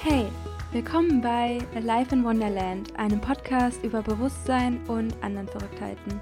[0.00, 0.26] Hey,
[0.70, 6.20] willkommen bei Life in Wonderland, einem Podcast über Bewusstsein und anderen Verrücktheiten.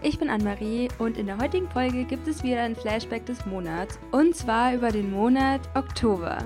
[0.00, 3.98] Ich bin Anne-Marie und in der heutigen Folge gibt es wieder ein Flashback des Monats
[4.12, 6.38] und zwar über den Monat Oktober.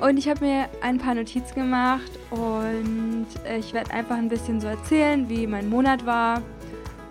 [0.00, 3.26] Und ich habe mir ein paar Notizen gemacht und
[3.58, 6.40] ich werde einfach ein bisschen so erzählen, wie mein Monat war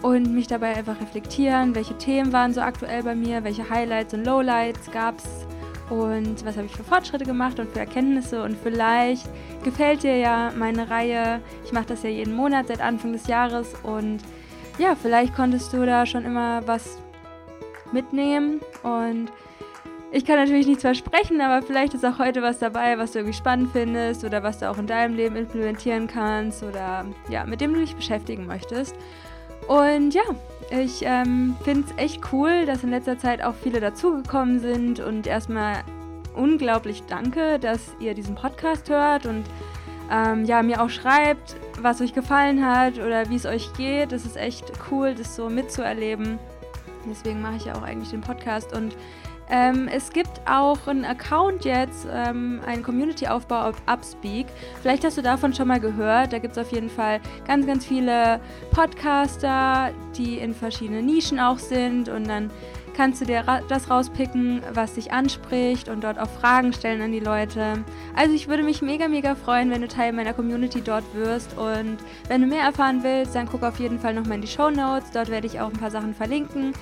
[0.01, 4.25] und mich dabei einfach reflektieren, welche Themen waren so aktuell bei mir, welche Highlights und
[4.25, 5.42] Lowlights gab es
[5.89, 9.27] und was habe ich für Fortschritte gemacht und für Erkenntnisse und vielleicht
[9.63, 11.41] gefällt dir ja meine Reihe.
[11.65, 14.19] Ich mache das ja jeden Monat seit Anfang des Jahres und
[14.77, 16.97] ja, vielleicht konntest du da schon immer was
[17.91, 19.29] mitnehmen und
[20.11, 23.35] ich kann natürlich nichts versprechen, aber vielleicht ist auch heute was dabei, was du irgendwie
[23.35, 27.73] spannend findest oder was du auch in deinem Leben implementieren kannst oder ja, mit dem
[27.73, 28.95] du dich beschäftigen möchtest.
[29.67, 30.21] Und ja,
[30.69, 35.27] ich ähm, finde es echt cool, dass in letzter Zeit auch viele dazugekommen sind und
[35.27, 35.83] erstmal
[36.35, 39.43] unglaublich danke, dass ihr diesen Podcast hört und
[40.11, 44.11] ähm, ja, mir auch schreibt, was euch gefallen hat oder wie es euch geht.
[44.11, 46.37] Das ist echt cool, das so mitzuerleben.
[47.09, 48.95] Deswegen mache ich ja auch eigentlich den Podcast und
[49.53, 54.47] ähm, es gibt auch einen Account jetzt, ähm, einen Community-Aufbau auf Upspeak.
[54.81, 56.33] Vielleicht hast du davon schon mal gehört.
[56.33, 58.39] Da gibt es auf jeden Fall ganz, ganz viele
[58.71, 62.49] Podcaster, die in verschiedenen Nischen auch sind und dann
[62.95, 67.19] kannst du dir das rauspicken, was dich anspricht und dort auch Fragen stellen an die
[67.19, 67.83] Leute.
[68.15, 71.97] Also ich würde mich mega, mega freuen, wenn du Teil meiner Community dort wirst und
[72.27, 75.11] wenn du mehr erfahren willst, dann guck auf jeden Fall nochmal in die Show Notes.
[75.11, 76.73] Dort werde ich auch ein paar Sachen verlinken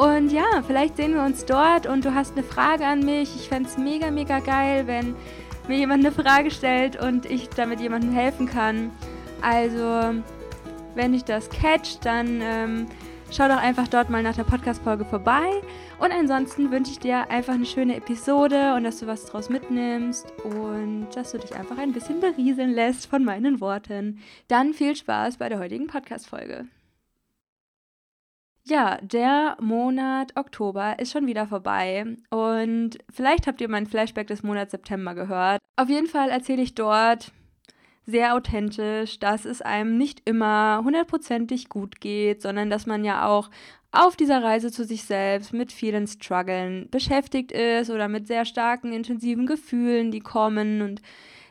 [0.00, 3.36] und ja, vielleicht sehen wir uns dort und du hast eine Frage an mich.
[3.36, 5.14] Ich fände es mega, mega geil, wenn
[5.68, 8.92] mir jemand eine Frage stellt und ich damit jemandem helfen kann.
[9.42, 10.22] Also,
[10.94, 12.86] wenn ich das catch, dann ähm,
[13.30, 15.50] schau doch einfach dort mal nach der Podcast-Folge vorbei.
[15.98, 20.32] Und ansonsten wünsche ich dir einfach eine schöne Episode und dass du was draus mitnimmst
[20.44, 24.20] und dass du dich einfach ein bisschen berieseln lässt von meinen Worten.
[24.48, 26.64] Dann viel Spaß bei der heutigen Podcast-Folge.
[28.64, 34.42] Ja, der Monat Oktober ist schon wieder vorbei und vielleicht habt ihr mein Flashback des
[34.42, 35.60] Monats September gehört.
[35.76, 37.32] Auf jeden Fall erzähle ich dort
[38.06, 43.50] sehr authentisch, dass es einem nicht immer hundertprozentig gut geht, sondern dass man ja auch
[43.92, 48.92] auf dieser Reise zu sich selbst mit vielen Struggeln beschäftigt ist oder mit sehr starken,
[48.92, 51.02] intensiven Gefühlen, die kommen und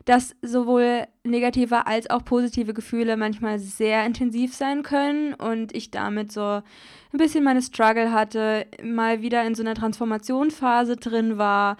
[0.10, 6.32] dass sowohl negative als auch positive Gefühle manchmal sehr intensiv sein können und ich damit
[6.32, 11.78] so ein bisschen meine Struggle hatte, mal wieder in so einer Transformationsphase drin war.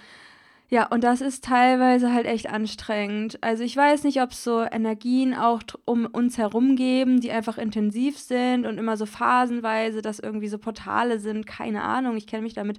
[0.70, 3.40] Ja, und das ist teilweise halt echt anstrengend.
[3.42, 7.58] Also ich weiß nicht, ob es so Energien auch um uns herum geben, die einfach
[7.58, 11.48] intensiv sind und immer so phasenweise, dass irgendwie so Portale sind.
[11.48, 12.78] Keine Ahnung, ich kenne mich damit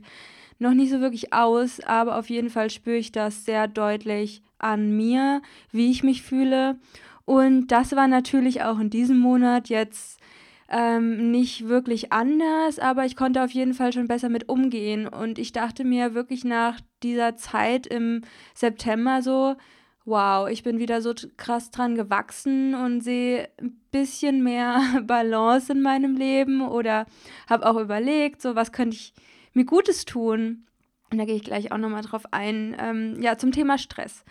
[0.60, 4.97] noch nicht so wirklich aus, aber auf jeden Fall spüre ich das sehr deutlich an
[4.97, 6.78] mir, wie ich mich fühle.
[7.25, 10.21] Und das war natürlich auch in diesem Monat jetzt
[10.69, 15.09] ähm, nicht wirklich anders, aber ich konnte auf jeden Fall schon besser mit umgehen.
[15.09, 18.22] Und ich dachte mir wirklich nach dieser Zeit im
[18.54, 19.56] September so,
[20.04, 25.82] wow, ich bin wieder so krass dran gewachsen und sehe ein bisschen mehr Balance in
[25.82, 27.06] meinem Leben oder
[27.48, 29.12] habe auch überlegt, so was könnte ich
[29.53, 30.66] mir Gutes tun.
[31.10, 32.77] Und da gehe ich gleich auch nochmal drauf ein.
[32.78, 34.25] Ähm, ja, zum Thema Stress.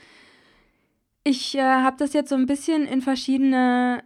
[1.23, 4.03] Ich äh, habe das jetzt so ein bisschen in verschiedene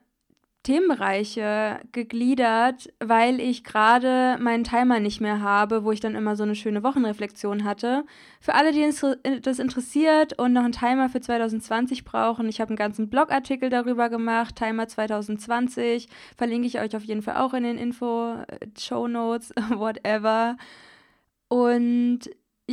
[0.63, 6.43] Themenbereiche gegliedert, weil ich gerade meinen Timer nicht mehr habe, wo ich dann immer so
[6.43, 8.05] eine schöne Wochenreflexion hatte.
[8.39, 8.89] Für alle, die
[9.41, 14.07] das interessiert und noch einen Timer für 2020 brauchen, ich habe einen ganzen Blogartikel darüber
[14.09, 16.07] gemacht, Timer 2020,
[16.37, 20.55] verlinke ich euch auf jeden Fall auch in den Info, äh, Show Notes, whatever.
[21.49, 22.21] Und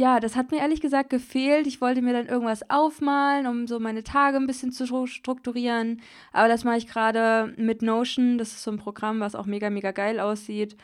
[0.00, 1.66] ja, das hat mir ehrlich gesagt gefehlt.
[1.66, 6.00] Ich wollte mir dann irgendwas aufmalen, um so meine Tage ein bisschen zu strukturieren.
[6.32, 8.38] Aber das mache ich gerade mit Notion.
[8.38, 10.76] Das ist so ein Programm, was auch mega, mega geil aussieht.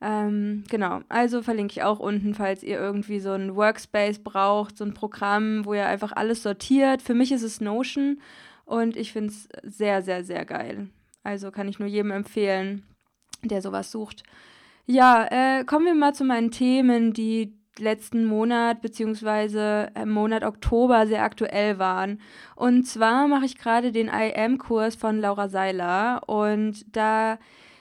[0.00, 4.84] Ähm, genau, also verlinke ich auch unten, falls ihr irgendwie so ein Workspace braucht, so
[4.84, 7.00] ein Programm, wo ihr einfach alles sortiert.
[7.00, 8.20] Für mich ist es Notion
[8.64, 10.88] und ich finde es sehr, sehr, sehr geil.
[11.22, 12.84] Also kann ich nur jedem empfehlen,
[13.42, 14.24] der sowas sucht.
[14.86, 21.06] Ja, äh, kommen wir mal zu meinen Themen, die letzten Monat beziehungsweise im Monat Oktober
[21.06, 22.20] sehr aktuell waren.
[22.56, 27.38] Und zwar mache ich gerade den IM-Kurs von Laura Seiler und da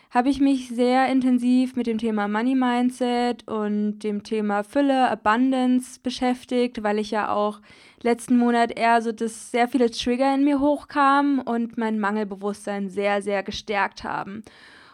[0.10, 6.00] habe ich mich sehr intensiv mit dem Thema Money Mindset und dem Thema Fülle, Abundance
[6.02, 7.60] beschäftigt, weil ich ja auch
[8.02, 13.22] letzten Monat eher so, dass sehr viele Trigger in mir hochkamen und mein Mangelbewusstsein sehr,
[13.22, 14.44] sehr gestärkt haben.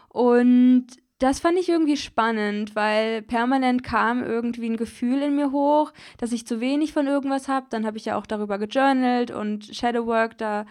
[0.08, 0.86] Und
[1.18, 6.32] das fand ich irgendwie spannend, weil permanent kam irgendwie ein Gefühl in mir hoch, dass
[6.32, 7.66] ich zu wenig von irgendwas habe.
[7.70, 10.66] Dann habe ich ja auch darüber gejournalt und Shadowwork da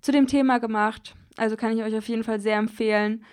[0.00, 1.14] zu dem Thema gemacht.
[1.36, 3.24] Also kann ich euch auf jeden Fall sehr empfehlen.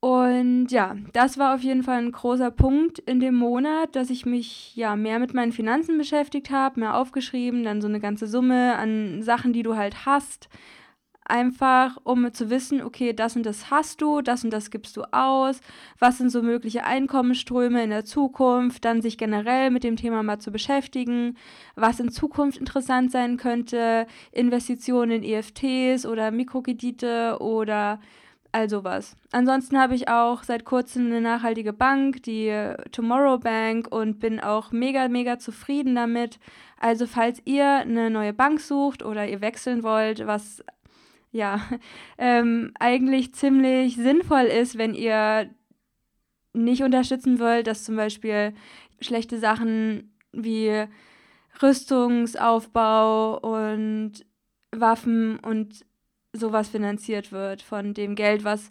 [0.00, 4.26] Und ja, das war auf jeden Fall ein großer Punkt in dem Monat, dass ich
[4.26, 8.76] mich ja mehr mit meinen Finanzen beschäftigt habe, mehr aufgeschrieben, dann so eine ganze Summe
[8.76, 10.50] an Sachen, die du halt hast.
[11.26, 15.04] Einfach, um zu wissen, okay, das und das hast du, das und das gibst du
[15.10, 15.60] aus,
[15.98, 20.38] was sind so mögliche Einkommensströme in der Zukunft, dann sich generell mit dem Thema mal
[20.38, 21.38] zu beschäftigen,
[21.76, 28.00] was in Zukunft interessant sein könnte, Investitionen in EFTs oder Mikrokredite oder
[28.54, 29.16] all sowas.
[29.32, 32.52] Ansonsten habe ich auch seit kurzem eine nachhaltige Bank, die
[32.92, 36.38] Tomorrow Bank, und bin auch mega, mega zufrieden damit.
[36.78, 40.62] Also falls ihr eine neue Bank sucht oder ihr wechseln wollt, was
[41.34, 41.60] ja
[42.18, 45.50] ähm, eigentlich ziemlich sinnvoll ist, wenn ihr
[46.54, 48.54] nicht unterstützen wollt, dass zum Beispiel
[49.00, 50.84] schlechte Sachen wie
[51.60, 54.12] Rüstungsaufbau und
[54.70, 55.84] Waffen und
[56.32, 58.70] sowas finanziert wird von dem Geld, was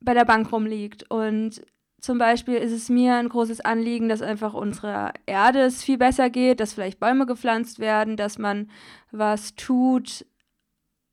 [0.00, 1.10] bei der Bank rumliegt.
[1.10, 1.62] Und
[2.00, 6.30] zum Beispiel ist es mir ein großes Anliegen, dass einfach unsere Erde es viel besser
[6.30, 8.70] geht, dass vielleicht Bäume gepflanzt werden, dass man
[9.10, 10.24] was tut,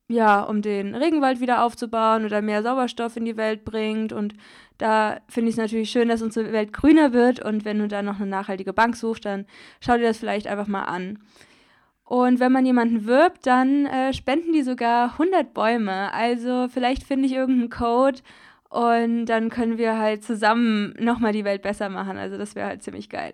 [0.08, 4.12] ja, um den Regenwald wieder aufzubauen oder mehr Sauerstoff in die Welt bringt.
[4.12, 4.34] Und
[4.78, 7.40] da finde ich es natürlich schön, dass unsere Welt grüner wird.
[7.40, 9.46] Und wenn du da noch eine nachhaltige Bank suchst, dann
[9.80, 11.18] schau dir das vielleicht einfach mal an.
[12.04, 16.12] Und wenn man jemanden wirbt, dann äh, spenden die sogar 100 Bäume.
[16.12, 18.20] Also vielleicht finde ich irgendeinen Code
[18.68, 22.16] und dann können wir halt zusammen nochmal die Welt besser machen.
[22.16, 23.32] Also das wäre halt ziemlich geil.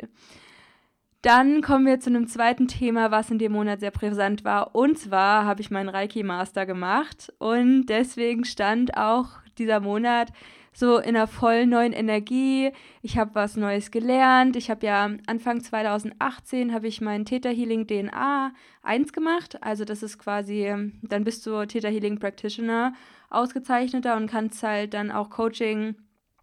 [1.23, 4.75] Dann kommen wir zu einem zweiten Thema, was in dem Monat sehr präsent war.
[4.75, 10.33] Und zwar habe ich meinen Reiki-Master gemacht und deswegen stand auch dieser Monat
[10.73, 12.73] so in einer voll neuen Energie.
[13.03, 14.57] Ich habe was Neues gelernt.
[14.57, 18.53] Ich habe ja Anfang 2018 habe ich mein Theta Healing DNA
[18.83, 19.63] 1 gemacht.
[19.63, 22.95] Also das ist quasi, dann bist du Theta Healing Practitioner,
[23.31, 25.95] ausgezeichneter und kannst halt dann auch Coaching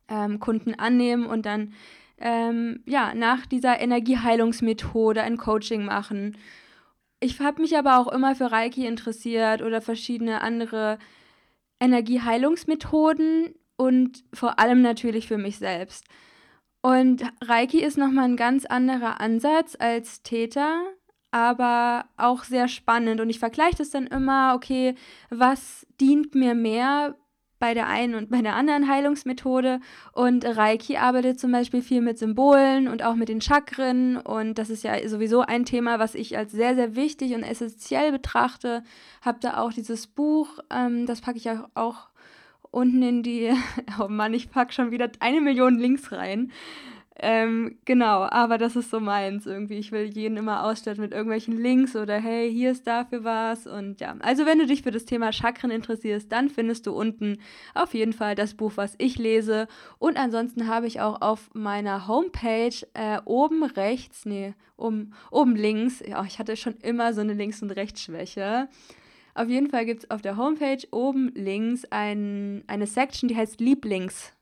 [0.07, 1.73] ähm, Kunden annehmen und dann
[2.19, 6.37] ähm, ja nach dieser Energieheilungsmethode ein Coaching machen.
[7.19, 10.99] Ich habe mich aber auch immer für Reiki interessiert oder verschiedene andere
[11.79, 16.05] Energieheilungsmethoden, und vor allem natürlich für mich selbst.
[16.81, 20.83] Und Reiki ist nochmal ein ganz anderer Ansatz als Täter,
[21.31, 23.21] aber auch sehr spannend.
[23.21, 24.95] Und ich vergleiche das dann immer, okay,
[25.29, 27.15] was dient mir mehr
[27.59, 29.79] bei der einen und bei der anderen Heilungsmethode?
[30.13, 34.17] Und Reiki arbeitet zum Beispiel viel mit Symbolen und auch mit den Chakren.
[34.17, 38.11] Und das ist ja sowieso ein Thema, was ich als sehr, sehr wichtig und essentiell
[38.11, 38.83] betrachte.
[39.21, 42.09] Habe da auch dieses Buch, ähm, das packe ich auch
[42.71, 43.51] unten in die,
[43.99, 46.51] oh Mann, ich pack schon wieder eine Million Links rein.
[47.21, 49.75] Ähm, genau, aber das ist so meins irgendwie.
[49.75, 53.99] Ich will jeden immer ausstatten mit irgendwelchen Links oder hey, hier ist dafür was und
[53.99, 54.15] ja.
[54.19, 57.39] Also wenn du dich für das Thema Chakren interessierst, dann findest du unten
[57.75, 59.67] auf jeden Fall das Buch, was ich lese.
[59.97, 66.01] Und ansonsten habe ich auch auf meiner Homepage äh, oben rechts, nee, um, oben links,
[66.07, 68.69] ja, ich hatte schon immer so eine Links- und Rechtsschwäche.
[69.35, 73.59] Auf jeden Fall gibt es auf der Homepage oben links ein, eine Section, die heißt
[73.59, 74.33] Lieblings,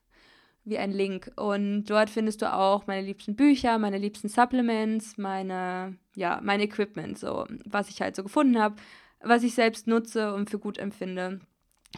[0.68, 1.30] wie ein Link.
[1.36, 7.18] Und dort findest du auch meine liebsten Bücher, meine liebsten Supplements, meine, ja, mein Equipment,
[7.18, 8.76] so, was ich halt so gefunden habe,
[9.20, 11.40] was ich selbst nutze und für gut empfinde,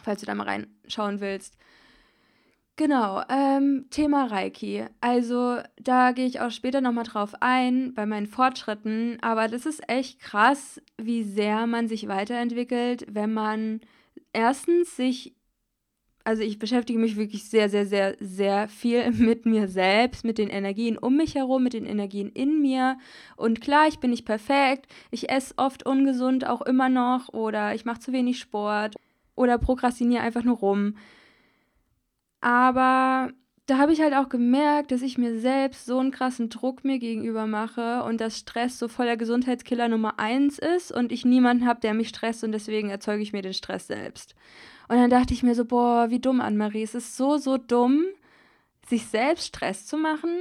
[0.03, 1.57] falls du da mal reinschauen willst.
[2.77, 4.85] Genau, ähm, Thema Reiki.
[5.01, 9.87] Also da gehe ich auch später nochmal drauf ein bei meinen Fortschritten, aber das ist
[9.87, 13.81] echt krass, wie sehr man sich weiterentwickelt, wenn man
[14.33, 15.35] erstens sich,
[16.23, 20.49] also ich beschäftige mich wirklich sehr, sehr, sehr, sehr viel mit mir selbst, mit den
[20.49, 22.97] Energien um mich herum, mit den Energien in mir.
[23.35, 27.85] Und klar, ich bin nicht perfekt, ich esse oft ungesund auch immer noch oder ich
[27.85, 28.95] mache zu wenig Sport
[29.35, 30.95] oder prokrastiniere einfach nur rum.
[32.41, 33.31] Aber
[33.67, 36.99] da habe ich halt auch gemerkt, dass ich mir selbst so einen krassen Druck mir
[36.99, 41.79] gegenüber mache und dass Stress so voller Gesundheitskiller Nummer eins ist und ich niemanden habe,
[41.79, 44.35] der mich stresst und deswegen erzeuge ich mir den Stress selbst.
[44.91, 46.83] Und dann dachte ich mir so, boah, wie dumm, Anne-Marie.
[46.83, 48.03] Es ist so, so dumm,
[48.85, 50.31] sich selbst Stress zu machen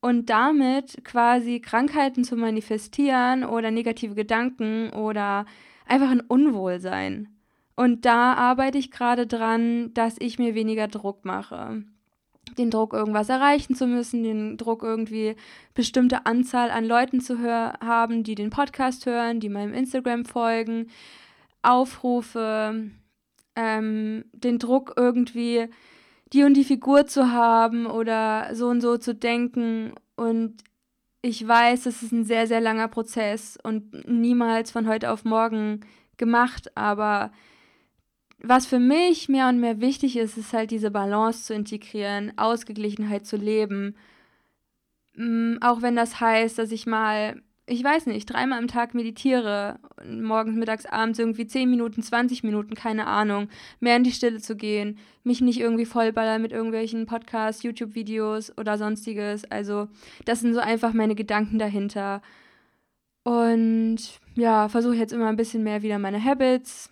[0.00, 5.44] und damit quasi Krankheiten zu manifestieren oder negative Gedanken oder
[5.86, 7.36] einfach ein Unwohlsein.
[7.74, 11.82] Und da arbeite ich gerade dran, dass ich mir weniger Druck mache.
[12.56, 15.34] Den Druck, irgendwas erreichen zu müssen, den Druck, irgendwie
[15.74, 20.86] bestimmte Anzahl an Leuten zu haben, die den Podcast hören, die meinem Instagram folgen,
[21.62, 22.92] Aufrufe,
[23.56, 25.68] ähm, den Druck irgendwie
[26.32, 29.92] die und die Figur zu haben oder so und so zu denken.
[30.16, 30.64] Und
[31.22, 35.80] ich weiß, es ist ein sehr, sehr langer Prozess und niemals von heute auf morgen
[36.16, 37.32] gemacht, aber
[38.38, 43.26] was für mich mehr und mehr wichtig ist, ist halt diese Balance zu integrieren, Ausgeglichenheit
[43.26, 43.96] zu leben.
[45.14, 49.78] Mm, auch wenn das heißt, dass ich mal ich weiß nicht, dreimal am Tag meditiere,
[50.06, 53.48] morgens, mittags, abends irgendwie 10 Minuten, 20 Minuten, keine Ahnung,
[53.80, 58.76] mehr in die Stille zu gehen, mich nicht irgendwie vollballern mit irgendwelchen Podcasts, YouTube-Videos oder
[58.76, 59.50] sonstiges.
[59.50, 59.88] Also,
[60.26, 62.20] das sind so einfach meine Gedanken dahinter.
[63.22, 63.98] Und
[64.34, 66.90] ja, versuche jetzt immer ein bisschen mehr wieder meine Habits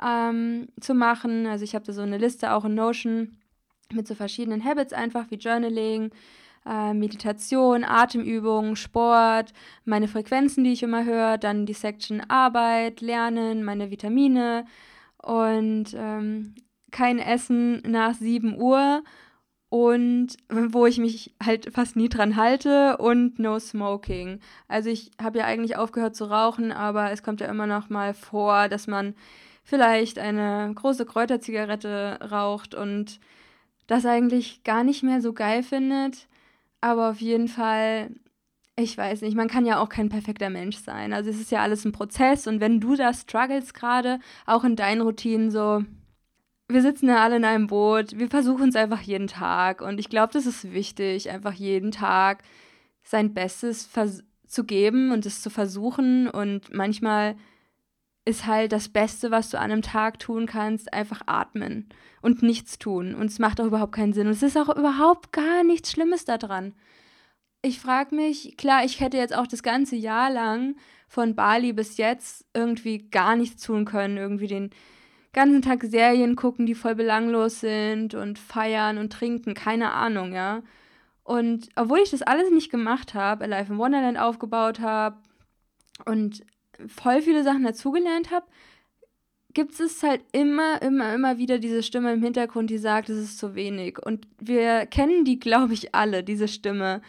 [0.00, 1.46] ähm, zu machen.
[1.46, 3.38] Also, ich habe da so eine Liste auch in Notion
[3.92, 6.10] mit so verschiedenen Habits einfach wie Journaling,
[6.68, 9.52] äh, Meditation, Atemübungen, Sport,
[9.84, 14.66] meine Frequenzen, die ich immer höre, dann die Section Arbeit, Lernen, meine Vitamine
[15.22, 16.54] und ähm,
[16.90, 19.02] kein Essen nach 7 Uhr
[19.68, 24.40] und wo ich mich halt fast nie dran halte und no smoking.
[24.68, 28.14] Also ich habe ja eigentlich aufgehört zu rauchen, aber es kommt ja immer noch mal
[28.14, 29.14] vor, dass man
[29.64, 33.20] vielleicht eine große Kräuterzigarette raucht und
[33.86, 36.27] das eigentlich gar nicht mehr so geil findet.
[36.80, 38.10] Aber auf jeden Fall,
[38.76, 41.12] ich weiß nicht, man kann ja auch kein perfekter Mensch sein.
[41.12, 44.76] Also es ist ja alles ein Prozess und wenn du da struggles gerade, auch in
[44.76, 45.82] deinen Routinen so,
[46.68, 50.08] wir sitzen ja alle in einem Boot, wir versuchen es einfach jeden Tag und ich
[50.08, 52.42] glaube, das ist wichtig, einfach jeden Tag
[53.02, 53.88] sein Bestes
[54.46, 57.36] zu geben und es zu versuchen und manchmal
[58.28, 61.88] ist halt das Beste, was du an einem Tag tun kannst, einfach atmen
[62.20, 63.14] und nichts tun.
[63.14, 64.26] Und es macht auch überhaupt keinen Sinn.
[64.26, 66.74] Und es ist auch überhaupt gar nichts Schlimmes daran.
[67.62, 70.76] Ich frage mich, klar, ich hätte jetzt auch das ganze Jahr lang
[71.08, 74.18] von Bali bis jetzt irgendwie gar nichts tun können.
[74.18, 74.70] Irgendwie den
[75.32, 80.62] ganzen Tag Serien gucken, die voll belanglos sind und feiern und trinken, keine Ahnung, ja.
[81.24, 85.16] Und obwohl ich das alles nicht gemacht habe, Alive in Wonderland aufgebaut habe
[86.04, 86.44] und
[86.86, 88.46] voll viele Sachen dazugelernt habe,
[89.54, 93.38] gibt es halt immer, immer, immer wieder diese Stimme im Hintergrund, die sagt, es ist
[93.38, 93.98] zu wenig.
[93.98, 97.02] Und wir kennen die, glaube ich, alle, diese Stimme,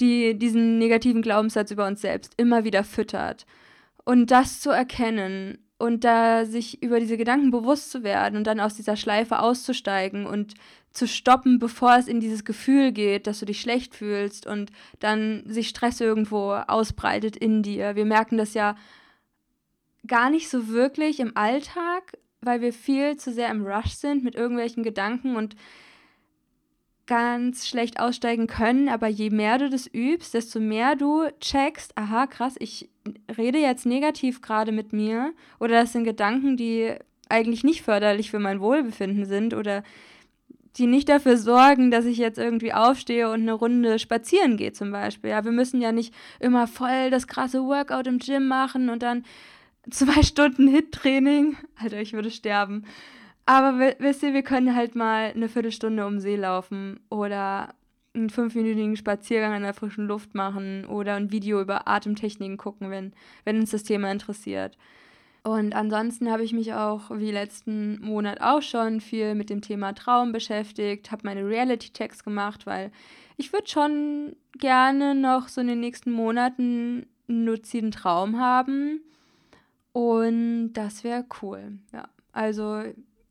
[0.00, 3.46] die diesen negativen Glaubenssatz über uns selbst immer wieder füttert.
[4.04, 8.58] Und das zu erkennen und da sich über diese Gedanken bewusst zu werden und dann
[8.58, 10.54] aus dieser Schleife auszusteigen und
[10.92, 15.42] zu stoppen, bevor es in dieses Gefühl geht, dass du dich schlecht fühlst und dann
[15.46, 17.96] sich Stress irgendwo ausbreitet in dir.
[17.96, 18.76] Wir merken das ja
[20.06, 24.36] gar nicht so wirklich im Alltag, weil wir viel zu sehr im Rush sind mit
[24.36, 25.54] irgendwelchen Gedanken und
[27.06, 32.26] ganz schlecht aussteigen können, aber je mehr du das übst, desto mehr du checkst, aha,
[32.26, 32.88] krass, ich
[33.36, 36.94] rede jetzt negativ gerade mit mir oder das sind Gedanken, die
[37.28, 39.82] eigentlich nicht förderlich für mein Wohlbefinden sind oder
[40.76, 44.90] die nicht dafür sorgen, dass ich jetzt irgendwie aufstehe und eine Runde spazieren gehe zum
[44.90, 45.30] Beispiel.
[45.30, 49.24] Ja, wir müssen ja nicht immer voll das krasse Workout im Gym machen und dann
[49.90, 51.56] zwei Stunden Hit-Training.
[51.76, 52.84] Alter, ich würde sterben.
[53.46, 57.74] Aber wisst ihr, wir können halt mal eine Viertelstunde um See laufen oder
[58.14, 63.12] einen fünfminütigen Spaziergang in der frischen Luft machen oder ein Video über Atemtechniken gucken, wenn,
[63.44, 64.78] wenn uns das Thema interessiert.
[65.42, 69.92] Und ansonsten habe ich mich auch, wie letzten Monat auch schon, viel mit dem Thema
[69.92, 72.90] Traum beschäftigt, habe meine Reality-Checks gemacht, weil
[73.36, 79.02] ich würde schon gerne noch so in den nächsten Monaten einen luziden Traum haben.
[79.92, 81.78] Und das wäre cool.
[81.92, 82.82] Ja, also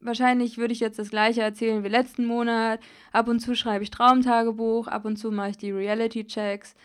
[0.03, 2.79] wahrscheinlich würde ich jetzt das gleiche erzählen wie letzten Monat.
[3.11, 6.75] Ab und zu schreibe ich Traumtagebuch, ab und zu mache ich die Reality-Checks.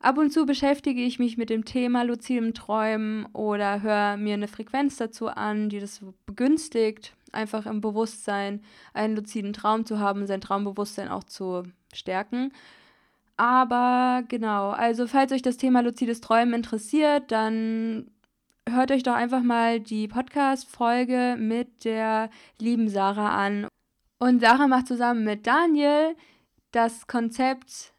[0.00, 4.48] Ab und zu beschäftige ich mich mit dem Thema luzidem Träumen oder höre mir eine
[4.48, 8.62] Frequenz dazu an, die das begünstigt, einfach im Bewusstsein
[8.94, 12.52] einen luziden Traum zu haben, sein Traumbewusstsein auch zu stärken.
[13.36, 18.10] Aber genau, also falls euch das Thema luzides Träumen interessiert, dann
[18.68, 22.30] hört euch doch einfach mal die Podcast-Folge mit der
[22.60, 23.68] lieben Sarah an.
[24.18, 26.16] Und Sarah macht zusammen mit Daniel
[26.72, 27.92] das Konzept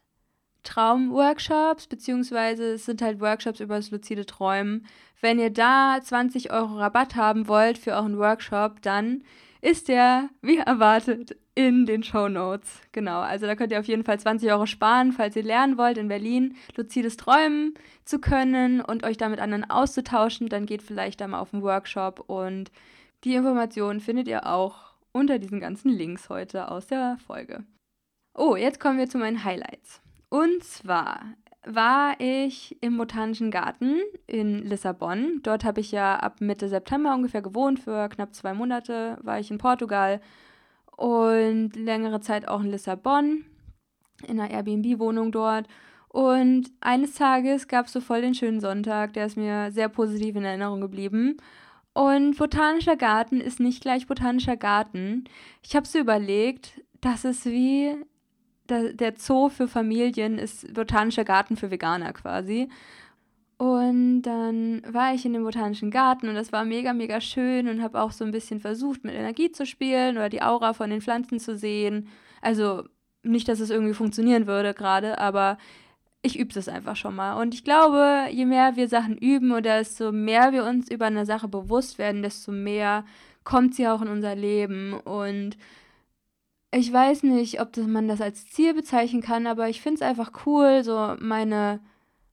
[0.64, 4.86] Traumworkshops, beziehungsweise es sind halt Workshops über das luzide Träumen.
[5.20, 9.22] Wenn ihr da 20 Euro Rabatt haben wollt für euren Workshop, dann
[9.60, 12.80] ist der, wie erwartet, in den Show Notes.
[12.92, 15.98] Genau, also da könnt ihr auf jeden Fall 20 Euro sparen, falls ihr lernen wollt,
[15.98, 17.74] in Berlin luzides Träumen
[18.04, 20.48] zu können und euch damit anderen auszutauschen.
[20.48, 22.70] Dann geht vielleicht da mal auf den Workshop und
[23.24, 27.64] die Informationen findet ihr auch unter diesen ganzen Links heute aus der Folge.
[28.34, 30.00] Oh, jetzt kommen wir zu meinen Highlights.
[30.28, 31.22] Und zwar
[31.74, 35.40] war ich im Botanischen Garten in Lissabon.
[35.42, 37.78] Dort habe ich ja ab Mitte September ungefähr gewohnt.
[37.80, 40.20] Für knapp zwei Monate war ich in Portugal.
[40.96, 43.44] und längere Zeit auch in Lissabon,
[44.26, 45.68] in einer Airbnb-Wohnung dort.
[46.08, 50.34] Und eines Tages gab es so voll den schönen Sonntag, der ist mir sehr positiv
[50.34, 51.36] in Erinnerung geblieben.
[51.92, 55.24] Und botanischer Garten ist nicht gleich botanischer Garten.
[55.62, 57.94] Ich habe so überlegt, dass es wie
[58.68, 62.68] der Zoo für Familien ist botanischer Garten für Veganer quasi.
[63.58, 67.82] Und dann war ich in dem botanischen Garten und das war mega, mega schön und
[67.82, 71.00] habe auch so ein bisschen versucht, mit Energie zu spielen oder die Aura von den
[71.00, 72.08] Pflanzen zu sehen.
[72.40, 72.84] Also
[73.24, 75.58] nicht, dass es irgendwie funktionieren würde gerade, aber
[76.22, 77.40] ich übe es einfach schon mal.
[77.40, 81.26] Und ich glaube, je mehr wir Sachen üben oder desto mehr wir uns über eine
[81.26, 83.04] Sache bewusst werden, desto mehr
[83.42, 84.94] kommt sie auch in unser Leben.
[84.94, 85.56] Und
[86.70, 90.02] ich weiß nicht, ob das, man das als Ziel bezeichnen kann, aber ich finde es
[90.02, 91.80] einfach cool, so meine,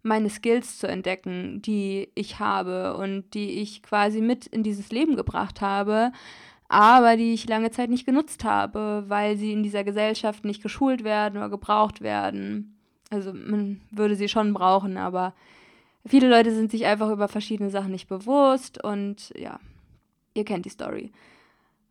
[0.03, 5.15] meine Skills zu entdecken, die ich habe und die ich quasi mit in dieses Leben
[5.15, 6.11] gebracht habe,
[6.67, 11.03] aber die ich lange Zeit nicht genutzt habe, weil sie in dieser Gesellschaft nicht geschult
[11.03, 12.77] werden oder gebraucht werden.
[13.11, 15.33] Also man würde sie schon brauchen, aber
[16.05, 19.59] viele Leute sind sich einfach über verschiedene Sachen nicht bewusst und ja,
[20.33, 21.11] ihr kennt die Story.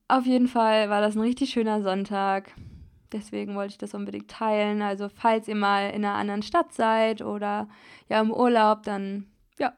[0.08, 2.52] Auf jeden Fall war das ein richtig schöner Sonntag.
[3.12, 4.82] Deswegen wollte ich das unbedingt teilen.
[4.82, 7.68] Also falls ihr mal in einer anderen Stadt seid oder
[8.08, 9.26] ja im Urlaub, dann
[9.58, 9.73] ja,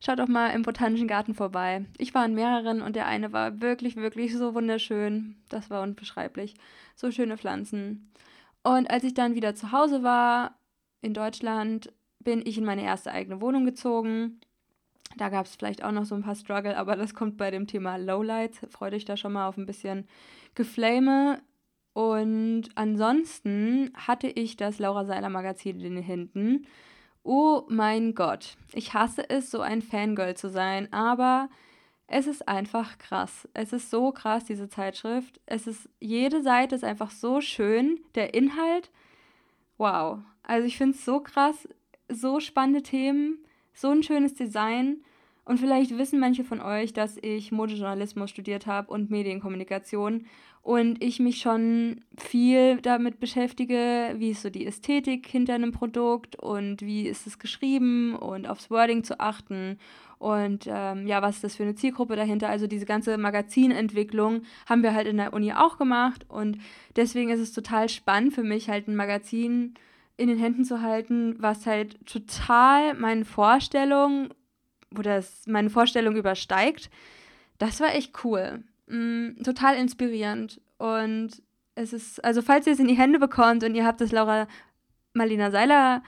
[0.00, 1.84] schaut doch mal im Botanischen Garten vorbei.
[1.98, 5.36] Ich war in mehreren und der eine war wirklich, wirklich so wunderschön.
[5.48, 6.54] Das war unbeschreiblich.
[6.94, 8.12] So schöne Pflanzen.
[8.62, 10.58] Und als ich dann wieder zu Hause war,
[11.02, 14.40] in Deutschland bin ich in meine erste eigene Wohnung gezogen.
[15.16, 17.66] Da gab es vielleicht auch noch so ein paar Struggle, aber das kommt bei dem
[17.66, 18.60] Thema Lowlights.
[18.70, 20.06] Freut euch da schon mal auf ein bisschen
[20.54, 21.40] Geflame.
[21.94, 26.66] Und ansonsten hatte ich das Laura Seiler Magazin in den Händen.
[27.22, 31.48] Oh mein Gott, ich hasse es, so ein Fangirl zu sein, aber
[32.06, 33.48] es ist einfach krass.
[33.54, 35.40] Es ist so krass, diese Zeitschrift.
[35.46, 37.98] Es ist, jede Seite ist einfach so schön.
[38.14, 38.90] Der Inhalt,
[39.78, 40.18] wow.
[40.42, 41.68] Also ich finde es so krass,
[42.08, 43.38] so spannende Themen,
[43.76, 45.02] so ein schönes Design.
[45.44, 50.26] Und vielleicht wissen manche von euch, dass ich Modejournalismus studiert habe und Medienkommunikation
[50.62, 56.34] und ich mich schon viel damit beschäftige, wie ist so die Ästhetik hinter einem Produkt
[56.34, 59.78] und wie ist es geschrieben und aufs Wording zu achten
[60.18, 62.48] und ähm, ja, was ist das für eine Zielgruppe dahinter?
[62.48, 66.58] Also diese ganze Magazinentwicklung haben wir halt in der Uni auch gemacht und
[66.96, 69.74] deswegen ist es total spannend für mich halt ein Magazin
[70.16, 74.30] in den Händen zu halten, was halt total meine Vorstellung
[74.96, 76.90] oder meine Vorstellung übersteigt.
[77.58, 78.64] Das war echt cool.
[78.86, 80.60] Mm, total inspirierend.
[80.78, 81.42] Und
[81.74, 84.48] es ist, also falls ihr es in die Hände bekommt und ihr habt das Laura
[85.12, 86.02] Marlina Seiler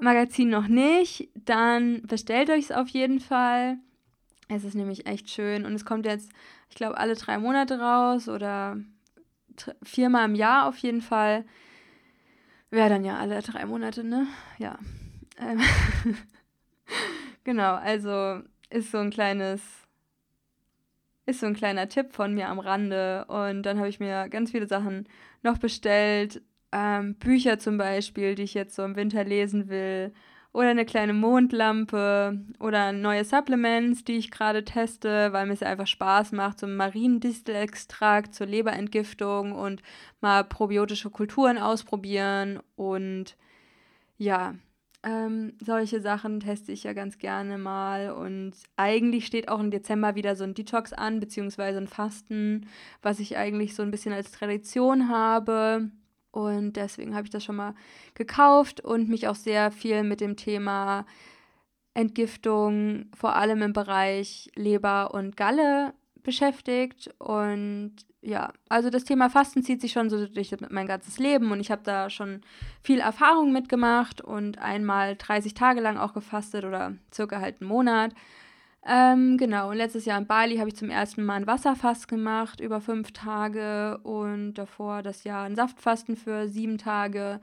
[0.00, 3.78] Magazin noch nicht, dann bestellt euch es auf jeden Fall.
[4.48, 6.30] Es ist nämlich echt schön und es kommt jetzt,
[6.68, 8.78] ich glaube, alle drei Monate raus oder
[9.82, 11.44] viermal im Jahr auf jeden Fall.
[12.72, 14.26] Wäre dann ja alle drei Monate, ne?
[14.56, 14.78] Ja.
[15.38, 15.60] Ähm
[17.44, 19.60] genau, also ist so ein kleines,
[21.26, 23.26] ist so ein kleiner Tipp von mir am Rande.
[23.26, 25.06] Und dann habe ich mir ganz viele Sachen
[25.42, 26.40] noch bestellt.
[26.72, 30.14] Ähm, Bücher zum Beispiel, die ich jetzt so im Winter lesen will
[30.52, 35.86] oder eine kleine Mondlampe oder neue Supplements, die ich gerade teste, weil mir es einfach
[35.86, 39.82] Spaß macht, so Mariendistelextrakt zur Leberentgiftung und
[40.20, 43.36] mal probiotische Kulturen ausprobieren und
[44.18, 44.54] ja,
[45.04, 50.14] ähm, solche Sachen teste ich ja ganz gerne mal und eigentlich steht auch im Dezember
[50.14, 52.68] wieder so ein Detox an, beziehungsweise ein Fasten,
[53.00, 55.90] was ich eigentlich so ein bisschen als Tradition habe.
[56.32, 57.74] Und deswegen habe ich das schon mal
[58.14, 61.06] gekauft und mich auch sehr viel mit dem Thema
[61.94, 65.92] Entgiftung, vor allem im Bereich Leber und Galle
[66.22, 67.10] beschäftigt.
[67.18, 71.60] Und ja, also das Thema Fasten zieht sich schon so durch mein ganzes Leben und
[71.60, 72.40] ich habe da schon
[72.82, 78.14] viel Erfahrung mitgemacht und einmal 30 Tage lang auch gefastet oder circa halt einen Monat.
[78.84, 82.60] Ähm, genau, und letztes Jahr in Bali habe ich zum ersten Mal ein Wasserfast gemacht,
[82.60, 87.40] über fünf Tage und davor das Jahr ein Saftfasten für sieben Tage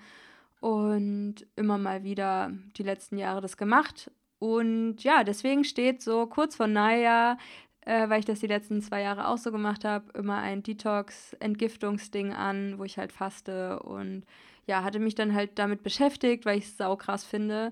[0.60, 4.12] und immer mal wieder die letzten Jahre das gemacht.
[4.40, 7.38] Und ja, deswegen steht so kurz vor Neujahr,
[7.82, 12.34] äh, weil ich das die letzten zwei Jahre auch so gemacht habe, immer ein Detox-Entgiftungsding
[12.34, 14.24] an, wo ich halt faste und
[14.68, 17.72] ja, hatte mich dann halt damit beschäftigt, weil ich es saukrass finde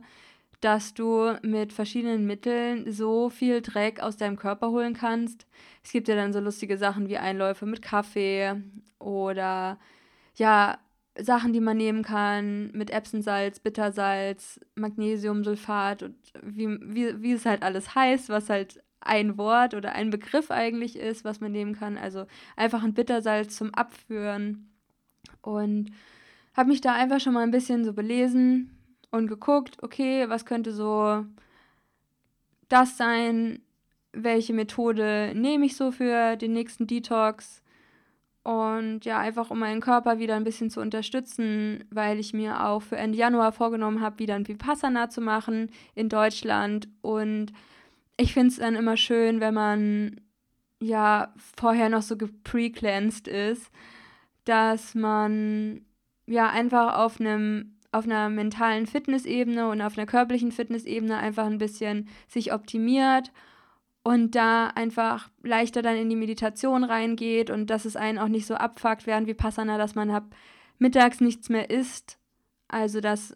[0.62, 5.46] dass du mit verschiedenen Mitteln so viel Dreck aus deinem Körper holen kannst.
[5.84, 8.56] Es gibt ja dann so lustige Sachen wie Einläufe mit Kaffee
[9.00, 9.78] oder
[10.36, 10.80] ja,
[11.20, 17.64] Sachen, die man nehmen kann mit Epsonsalz, Bittersalz, Magnesiumsulfat und wie, wie, wie es halt
[17.64, 21.98] alles heißt, was halt ein Wort oder ein Begriff eigentlich ist, was man nehmen kann.
[21.98, 24.70] Also einfach ein Bittersalz zum Abführen.
[25.42, 25.92] Und
[26.56, 28.77] habe mich da einfach schon mal ein bisschen so belesen
[29.18, 31.26] und geguckt, okay, was könnte so
[32.70, 33.60] das sein,
[34.14, 37.62] welche Methode nehme ich so für den nächsten Detox.
[38.44, 42.82] Und ja, einfach um meinen Körper wieder ein bisschen zu unterstützen, weil ich mir auch
[42.82, 46.88] für Ende Januar vorgenommen habe, wieder ein Vipassana zu machen in Deutschland.
[47.02, 47.52] Und
[48.16, 50.22] ich finde es dann immer schön, wenn man
[50.80, 53.70] ja vorher noch so geprecleansed ist,
[54.46, 55.82] dass man
[56.26, 61.58] ja einfach auf einem auf einer mentalen Fitnessebene und auf einer körperlichen Fitnessebene einfach ein
[61.58, 63.32] bisschen sich optimiert
[64.04, 68.46] und da einfach leichter dann in die Meditation reingeht und dass es einen auch nicht
[68.46, 70.24] so abfuckt während wie Passana, dass man ab
[70.80, 72.18] mittags nichts mehr isst.
[72.68, 73.36] Also das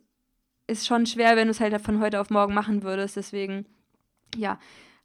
[0.67, 3.17] ist schon schwer, wenn du es halt von heute auf morgen machen würdest.
[3.17, 3.65] Deswegen,
[4.35, 4.59] ja,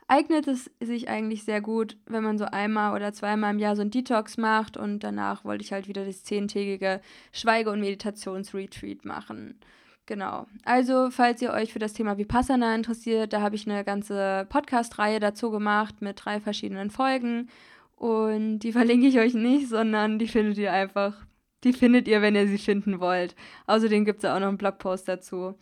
[0.08, 3.82] eignet es sich eigentlich sehr gut, wenn man so einmal oder zweimal im Jahr so
[3.82, 7.00] ein Detox macht und danach wollte ich halt wieder das zehntägige
[7.32, 9.58] Schweige- und Meditationsretreat machen.
[10.06, 10.46] Genau.
[10.64, 15.18] Also, falls ihr euch für das Thema Vipassana interessiert, da habe ich eine ganze Podcast-Reihe
[15.18, 17.48] dazu gemacht mit drei verschiedenen Folgen.
[17.96, 21.26] Und die verlinke ich euch nicht, sondern die findet ihr einfach.
[21.64, 23.34] Die findet ihr, wenn ihr sie finden wollt.
[23.66, 25.56] Außerdem gibt es auch noch einen Blogpost dazu.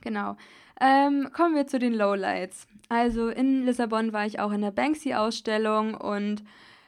[0.00, 0.36] Genau.
[0.80, 2.66] Ähm, kommen wir zu den Lowlights.
[2.88, 6.42] Also in Lissabon war ich auch in der Banksy-Ausstellung und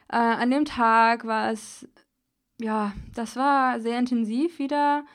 [0.09, 1.87] äh, an dem Tag war es,
[2.59, 5.05] ja, das war sehr intensiv wieder.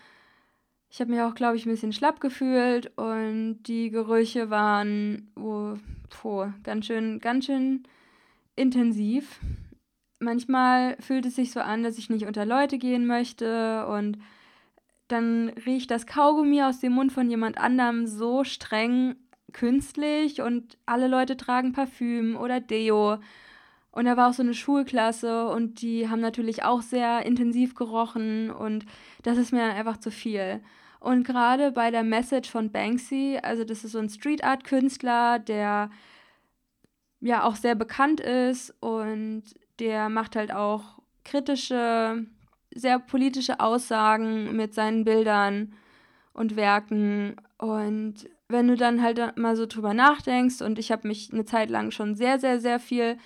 [0.91, 5.75] Ich habe mich auch, glaube ich, ein bisschen schlapp gefühlt und die Gerüche waren oh,
[6.11, 7.83] puh, ganz schön, ganz schön
[8.57, 9.41] intensiv.
[10.21, 14.19] Manchmal fühlt es sich so an, dass ich nicht unter Leute gehen möchte und
[15.09, 19.17] dann riecht das Kaugummi aus dem Mund von jemand anderem so streng
[19.53, 23.19] künstlich und alle Leute tragen Parfüm oder Deo.
[23.93, 28.51] Und da war auch so eine Schulklasse und die haben natürlich auch sehr intensiv gerochen
[28.51, 28.85] und
[29.23, 30.61] das ist mir einfach zu viel.
[30.99, 35.39] Und gerade bei der Message von Banksy, also das ist so ein Street Art Künstler,
[35.39, 35.91] der
[37.21, 39.45] ja auch sehr bekannt ist und
[39.79, 42.27] der macht halt auch kritische,
[42.75, 45.75] sehr politische Aussagen mit seinen Bildern
[46.33, 47.37] und Werken.
[47.59, 51.71] Und wenn du dann halt mal so drüber nachdenkst, und ich habe mich eine Zeit
[51.71, 53.17] lang schon sehr, sehr, sehr viel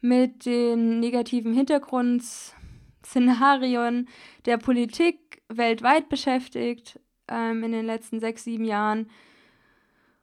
[0.00, 4.08] mit den negativen Hintergrundszenarien
[4.44, 9.10] der Politik weltweit beschäftigt ähm, in den letzten sechs, sieben Jahren,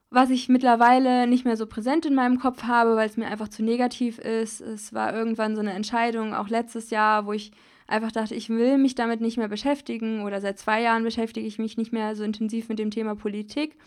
[0.09, 3.49] was ich mittlerweile nicht mehr so präsent in meinem Kopf habe, weil es mir einfach
[3.49, 4.61] zu negativ ist.
[4.61, 7.51] Es war irgendwann so eine Entscheidung, auch letztes Jahr, wo ich
[7.87, 11.59] einfach dachte, ich will mich damit nicht mehr beschäftigen oder seit zwei Jahren beschäftige ich
[11.59, 13.77] mich nicht mehr so intensiv mit dem Thema Politik.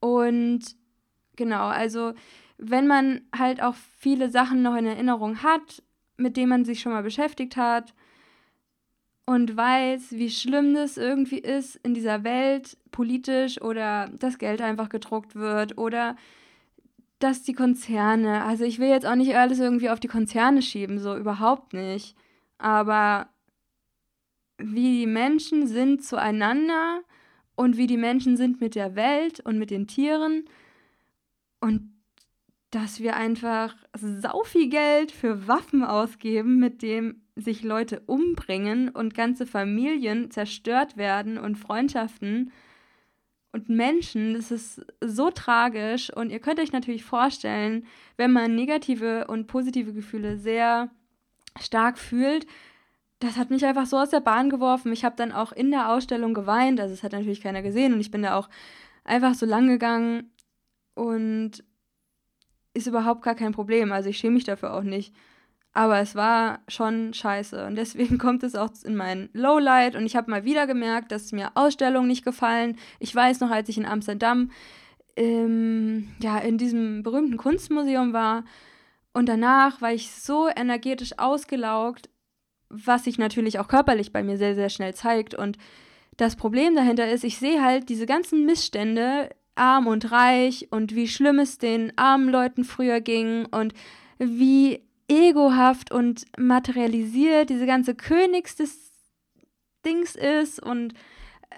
[0.00, 0.60] Und
[1.36, 2.12] genau, also
[2.58, 5.82] wenn man halt auch viele Sachen noch in Erinnerung hat,
[6.16, 7.94] mit denen man sich schon mal beschäftigt hat,
[9.26, 14.88] und weiß, wie schlimm das irgendwie ist in dieser Welt politisch oder das Geld einfach
[14.88, 16.16] gedruckt wird oder
[17.20, 20.98] dass die Konzerne, also ich will jetzt auch nicht alles irgendwie auf die Konzerne schieben,
[20.98, 22.16] so überhaupt nicht,
[22.64, 23.28] aber
[24.56, 27.02] wie die Menschen sind zueinander
[27.56, 30.46] und wie die Menschen sind mit der Welt und mit den Tieren
[31.60, 31.92] und
[32.70, 39.14] dass wir einfach sau viel Geld für Waffen ausgeben, mit dem sich Leute umbringen und
[39.14, 42.50] ganze Familien zerstört werden und Freundschaften
[43.52, 44.32] und Menschen.
[44.32, 47.84] Das ist so tragisch und ihr könnt euch natürlich vorstellen,
[48.16, 50.90] wenn man negative und positive Gefühle sehr
[51.60, 52.46] stark fühlt,
[53.20, 54.92] das hat mich einfach so aus der Bahn geworfen.
[54.92, 58.00] Ich habe dann auch in der Ausstellung geweint, also es hat natürlich keiner gesehen und
[58.00, 58.48] ich bin da auch
[59.04, 60.30] einfach so lang gegangen
[60.94, 61.62] und
[62.74, 63.92] ist überhaupt gar kein Problem.
[63.92, 65.14] Also ich schäme mich dafür auch nicht.
[65.72, 67.66] Aber es war schon scheiße.
[67.66, 69.96] Und deswegen kommt es auch in mein Lowlight.
[69.96, 72.76] Und ich habe mal wieder gemerkt, dass mir Ausstellungen nicht gefallen.
[73.00, 74.50] Ich weiß noch, als ich in Amsterdam
[75.16, 78.44] ähm, ja, in diesem berühmten Kunstmuseum war.
[79.14, 82.10] Und danach war ich so energetisch ausgelaugt,
[82.68, 85.34] was sich natürlich auch körperlich bei mir sehr, sehr schnell zeigt.
[85.34, 85.56] Und
[86.16, 91.06] das Problem dahinter ist, ich sehe halt diese ganzen Missstände, arm und reich und wie
[91.06, 93.72] schlimm es den armen Leuten früher ging und
[94.18, 98.92] wie egohaft und materialisiert diese ganze Königs des
[99.86, 100.94] Dings ist und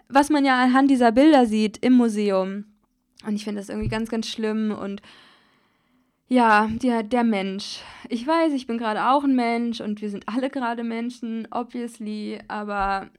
[0.09, 2.67] was man ja anhand dieser Bilder sieht im Museum.
[3.27, 5.01] Und ich finde das irgendwie ganz, ganz schlimm und
[6.29, 7.81] ja, der, der Mensch.
[8.09, 12.41] Ich weiß, ich bin gerade auch ein Mensch und wir sind alle gerade Menschen, obviously,
[12.49, 13.11] aber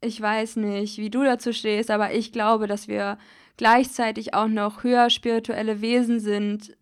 [0.00, 3.18] ich weiß nicht, wie du dazu stehst, aber ich glaube, dass wir
[3.56, 6.76] gleichzeitig auch noch höher spirituelle Wesen sind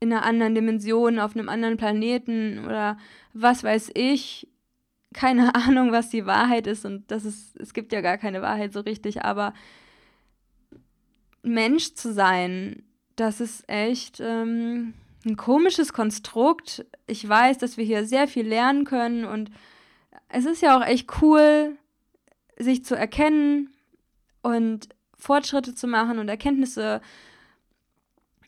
[0.00, 2.96] in einer anderen Dimension, auf einem anderen Planeten oder
[3.34, 4.48] was weiß ich.
[5.12, 8.72] Keine Ahnung, was die Wahrheit ist und das ist, es gibt ja gar keine Wahrheit
[8.72, 9.52] so richtig, aber
[11.42, 12.82] Mensch zu sein,
[13.20, 14.94] das ist echt ähm,
[15.26, 16.86] ein komisches Konstrukt.
[17.06, 19.50] Ich weiß, dass wir hier sehr viel lernen können und
[20.30, 21.76] es ist ja auch echt cool,
[22.58, 23.70] sich zu erkennen
[24.42, 27.02] und Fortschritte zu machen und Erkenntnisse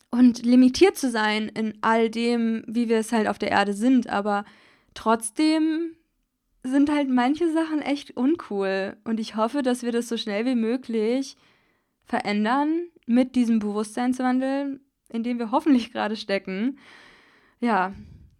[0.09, 4.09] und limitiert zu sein in all dem, wie wir es halt auf der Erde sind.
[4.09, 4.43] Aber
[4.95, 5.95] trotzdem
[6.63, 8.97] sind halt manche Sachen echt uncool.
[9.03, 11.37] Und ich hoffe, dass wir das so schnell wie möglich
[12.05, 16.79] verändern mit diesem Bewusstseinswandel, in dem wir hoffentlich gerade stecken.
[17.59, 17.93] Ja,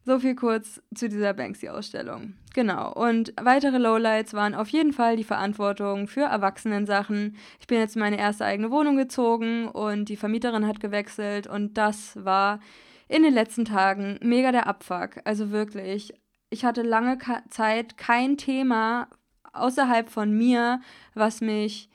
[0.06, 2.34] so viel kurz zu dieser Banksy-Ausstellung.
[2.54, 2.92] Genau.
[2.94, 7.38] Und weitere Lowlights waren auf jeden Fall die Verantwortung für Erwachsenensachen.
[7.60, 11.78] Ich bin jetzt in meine erste eigene Wohnung gezogen und die Vermieterin hat gewechselt und
[11.78, 12.60] das war
[13.08, 15.22] in den letzten Tagen mega der Abfuck.
[15.24, 16.14] Also wirklich.
[16.50, 17.18] Ich hatte lange
[17.50, 19.08] Zeit kein Thema
[19.54, 20.82] außerhalb von mir,
[21.14, 21.90] was mich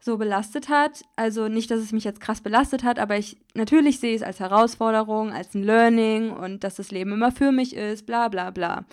[0.00, 1.02] so belastet hat.
[1.16, 4.40] Also nicht, dass es mich jetzt krass belastet hat, aber ich natürlich sehe es als
[4.40, 8.84] Herausforderung, als ein Learning und dass das Leben immer für mich ist, bla bla bla.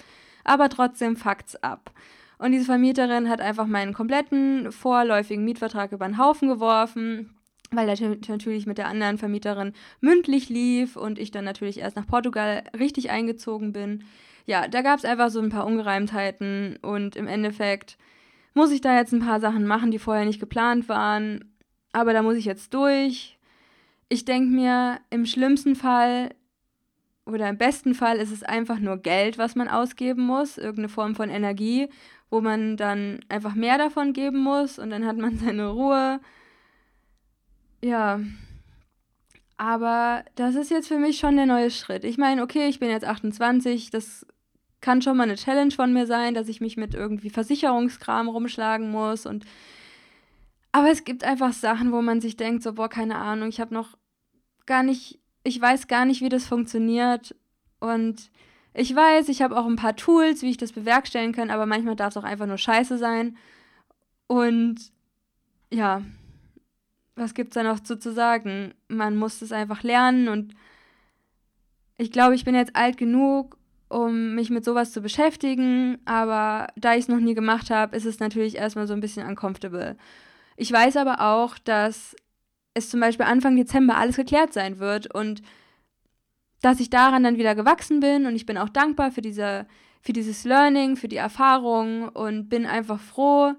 [0.44, 1.92] Aber trotzdem fuckt's ab.
[2.38, 7.36] Und diese Vermieterin hat einfach meinen kompletten vorläufigen Mietvertrag über den Haufen geworfen,
[7.72, 12.08] weil der natürlich mit der anderen Vermieterin mündlich lief und ich dann natürlich erst nach
[12.08, 14.04] Portugal richtig eingezogen bin.
[14.46, 17.98] Ja, da gab es einfach so ein paar Ungereimtheiten und im Endeffekt
[18.56, 21.54] muss ich da jetzt ein paar Sachen machen, die vorher nicht geplant waren.
[21.92, 23.38] Aber da muss ich jetzt durch.
[24.10, 26.32] Ich denke mir, im schlimmsten Fall
[27.26, 31.16] oder im besten Fall ist es einfach nur Geld, was man ausgeben muss, irgendeine Form
[31.16, 31.90] von Energie,
[32.30, 36.20] wo man dann einfach mehr davon geben muss und dann hat man seine Ruhe.
[37.84, 38.20] Ja.
[39.58, 42.04] Aber das ist jetzt für mich schon der neue Schritt.
[42.04, 44.26] Ich meine, okay, ich bin jetzt 28, das
[44.86, 48.92] kann schon mal eine Challenge von mir sein, dass ich mich mit irgendwie Versicherungskram rumschlagen
[48.92, 49.44] muss und
[50.72, 53.74] aber es gibt einfach Sachen, wo man sich denkt, so boah, keine Ahnung, ich habe
[53.74, 53.98] noch
[54.68, 57.34] gar nicht, ich weiß gar nicht, wie das funktioniert
[57.80, 58.30] und
[58.76, 61.96] ich weiß, ich habe auch ein paar Tools, wie ich das bewerkstelligen kann, aber manchmal
[61.96, 63.38] darf es auch einfach nur scheiße sein
[64.28, 64.92] und
[65.74, 66.04] ja,
[67.16, 68.76] was gibt es da noch zu, zu sagen?
[68.88, 70.54] Man muss es einfach lernen und
[71.98, 73.58] ich glaube, ich bin jetzt alt genug,
[73.90, 78.06] um mich mit sowas zu beschäftigen, aber da ich es noch nie gemacht habe, ist
[78.06, 79.96] es natürlich erstmal so ein bisschen uncomfortable.
[80.58, 82.16] Ich weiß aber auch, dass
[82.74, 85.42] es zum Beispiel Anfang Dezember alles geklärt sein wird und
[86.62, 89.68] dass ich daran dann wieder gewachsen bin und ich bin auch dankbar für, diese,
[90.02, 93.54] für dieses Learning, für die Erfahrung und bin einfach froh,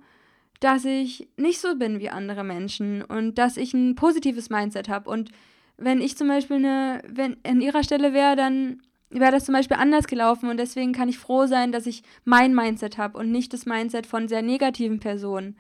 [0.61, 5.09] dass ich nicht so bin wie andere Menschen und dass ich ein positives Mindset habe.
[5.09, 5.31] Und
[5.77, 9.77] wenn ich zum Beispiel eine, wenn an ihrer Stelle wäre, dann wäre das zum Beispiel
[9.77, 13.53] anders gelaufen und deswegen kann ich froh sein, dass ich mein Mindset habe und nicht
[13.53, 15.57] das Mindset von sehr negativen Personen.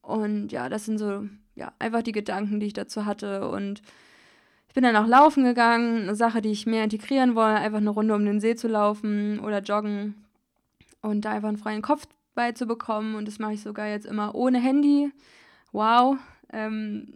[0.00, 3.48] Und ja, das sind so, ja, einfach die Gedanken, die ich dazu hatte.
[3.48, 3.82] Und
[4.68, 7.90] ich bin dann auch laufen gegangen, eine Sache, die ich mehr integrieren wollte, einfach eine
[7.90, 10.14] Runde um den See zu laufen oder joggen
[11.02, 13.16] und da einfach einen freien Kopf beizubekommen.
[13.16, 15.12] Und das mache ich sogar jetzt immer ohne Handy.
[15.72, 16.16] Wow.
[16.50, 17.14] Ähm,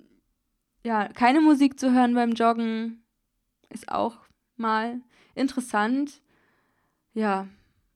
[0.85, 3.03] ja, keine Musik zu hören beim Joggen
[3.71, 4.17] ist auch
[4.57, 5.01] mal
[5.35, 6.21] interessant,
[7.15, 7.49] ja,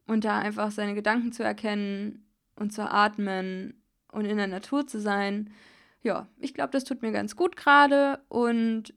[0.07, 5.01] und da einfach seine Gedanken zu erkennen und zu atmen und in der Natur zu
[5.01, 5.53] sein.
[6.03, 8.95] Ja, ich glaube, das tut mir ganz gut gerade und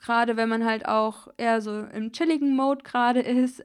[0.00, 3.62] gerade wenn man halt auch eher so im chilligen Mode gerade ist,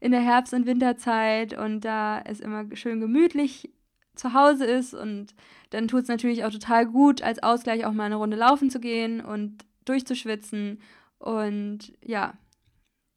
[0.00, 3.70] in der Herbst- und Winterzeit und da es immer schön gemütlich
[4.14, 5.34] zu Hause ist und
[5.70, 8.78] dann tut es natürlich auch total gut, als Ausgleich auch mal eine Runde laufen zu
[8.78, 10.80] gehen und durchzuschwitzen
[11.18, 12.34] und ja,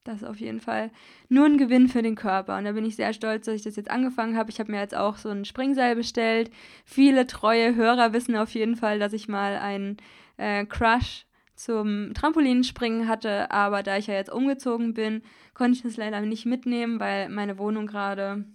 [0.05, 0.91] das ist auf jeden Fall
[1.29, 2.57] nur ein Gewinn für den Körper.
[2.57, 4.51] Und da bin ich sehr stolz, dass ich das jetzt angefangen habe.
[4.51, 6.51] Ich habe mir jetzt auch so ein Springseil bestellt.
[6.85, 9.97] Viele treue Hörer wissen auf jeden Fall, dass ich mal einen
[10.37, 13.49] äh, Crush zum Trampolinspringen hatte.
[13.49, 15.23] Aber da ich ja jetzt umgezogen bin,
[15.55, 18.45] konnte ich das leider nicht mitnehmen, weil meine Wohnung gerade,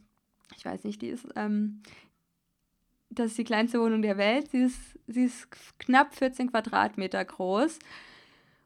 [0.57, 1.83] ich weiß nicht, die ist, ähm,
[3.11, 4.53] das ist die kleinste Wohnung der Welt.
[4.53, 5.49] Sie ist, sie ist
[5.81, 7.81] knapp 14 Quadratmeter groß.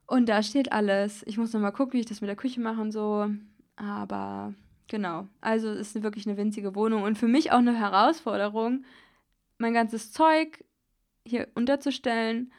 [0.07, 1.23] Und da steht alles.
[1.25, 3.29] Ich muss nochmal gucken, wie ich das mit der Küche mache und so.
[3.75, 4.53] Aber
[4.87, 5.27] genau.
[5.41, 8.85] Also es ist wirklich eine winzige Wohnung und für mich auch eine Herausforderung,
[9.57, 10.63] mein ganzes Zeug
[11.27, 12.51] hier unterzustellen.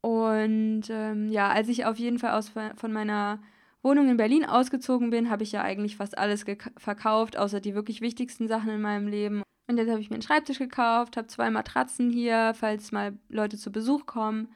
[0.00, 3.40] Und ähm, ja, als ich auf jeden Fall aus, von meiner
[3.82, 6.44] Wohnung in Berlin ausgezogen bin, habe ich ja eigentlich fast alles
[6.76, 9.42] verkauft, außer die wirklich wichtigsten Sachen in meinem Leben.
[9.68, 13.58] Und jetzt habe ich mir einen Schreibtisch gekauft, habe zwei Matratzen hier, falls mal Leute
[13.58, 14.48] zu Besuch kommen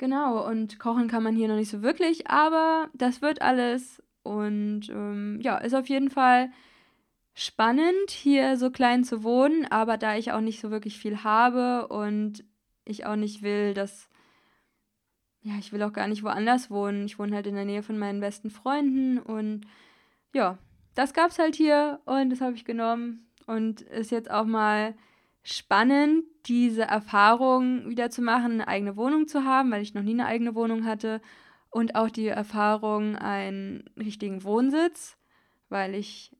[0.00, 4.02] Genau, und kochen kann man hier noch nicht so wirklich, aber das wird alles.
[4.22, 6.50] Und ähm, ja, ist auf jeden Fall
[7.34, 11.88] spannend, hier so klein zu wohnen, aber da ich auch nicht so wirklich viel habe
[11.88, 12.44] und
[12.86, 14.08] ich auch nicht will, dass.
[15.42, 17.04] Ja, ich will auch gar nicht woanders wohnen.
[17.04, 19.66] Ich wohne halt in der Nähe von meinen besten Freunden und
[20.32, 20.56] ja,
[20.94, 24.94] das gab's halt hier und das habe ich genommen und ist jetzt auch mal
[25.42, 30.12] spannend, diese Erfahrung wieder zu machen, eine eigene Wohnung zu haben, weil ich noch nie
[30.12, 31.20] eine eigene Wohnung hatte
[31.70, 35.16] und auch die Erfahrung, einen richtigen Wohnsitz,
[35.68, 36.32] weil ich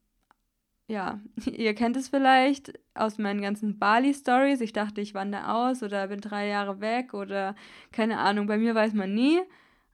[0.91, 4.61] ja, ihr kennt es vielleicht aus meinen ganzen Bali-Stories.
[4.61, 7.55] Ich dachte, ich wandere aus oder bin drei Jahre weg oder
[7.93, 8.49] keine Ahnung.
[8.49, 9.41] Bei mir weiß man nie.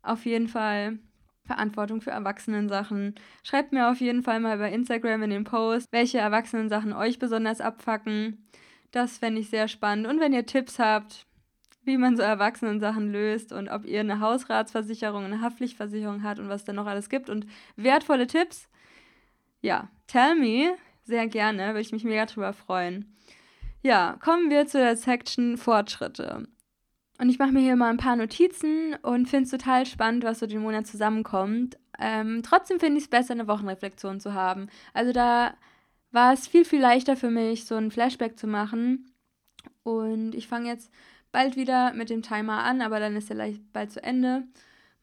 [0.03, 0.99] Auf jeden Fall
[1.45, 3.15] Verantwortung für Erwachsenensachen.
[3.43, 7.61] Schreibt mir auf jeden Fall mal bei Instagram in den Post, welche Erwachsenensachen euch besonders
[7.61, 8.49] abfacken.
[8.91, 10.07] Das fände ich sehr spannend.
[10.07, 11.27] Und wenn ihr Tipps habt,
[11.85, 16.65] wie man so Erwachsenensachen löst und ob ihr eine Hausratsversicherung, eine Haftpflichtversicherung habt und was
[16.65, 17.47] da noch alles gibt und
[17.77, 18.69] wertvolle Tipps,
[19.61, 20.77] ja, tell me.
[21.05, 23.17] Sehr gerne, würde ich mich mega drüber freuen.
[23.83, 26.49] Ja, kommen wir zu der Section Fortschritte.
[27.19, 30.41] Und ich mache mir hier mal ein paar Notizen und finde es total spannend, was
[30.41, 31.79] so den Monat zusammenkommt.
[31.99, 34.69] Ähm, trotzdem finde ich es besser, eine Wochenreflexion zu haben.
[34.93, 35.55] Also da
[36.17, 39.13] war es viel, viel leichter für mich, so ein Flashback zu machen.
[39.83, 40.91] Und ich fange jetzt
[41.31, 44.45] bald wieder mit dem Timer an, aber dann ist er bald zu Ende.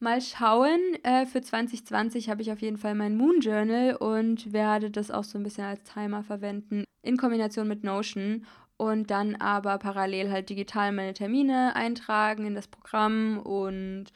[0.00, 0.80] Mal schauen.
[1.04, 5.22] Äh, für 2020 habe ich auf jeden Fall mein Moon Journal und werde das auch
[5.22, 8.44] so ein bisschen als Timer verwenden in Kombination mit Notion
[8.76, 14.06] und dann aber parallel halt digital meine Termine eintragen in das Programm und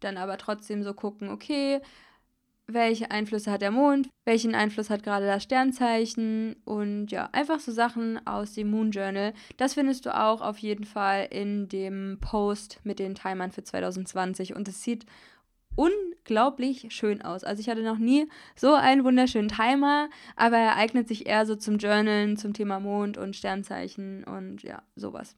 [0.00, 1.80] dann aber trotzdem so gucken, okay,
[2.70, 7.72] welche Einflüsse hat der Mond, welchen Einfluss hat gerade das Sternzeichen und ja, einfach so
[7.72, 9.32] Sachen aus dem Moon Journal.
[9.56, 14.54] Das findest du auch auf jeden Fall in dem Post mit den Timern für 2020
[14.54, 15.06] und es sieht
[15.76, 17.42] unglaublich schön aus.
[17.42, 21.56] Also ich hatte noch nie so einen wunderschönen Timer, aber er eignet sich eher so
[21.56, 25.36] zum Journalen, zum Thema Mond und Sternzeichen und ja, sowas.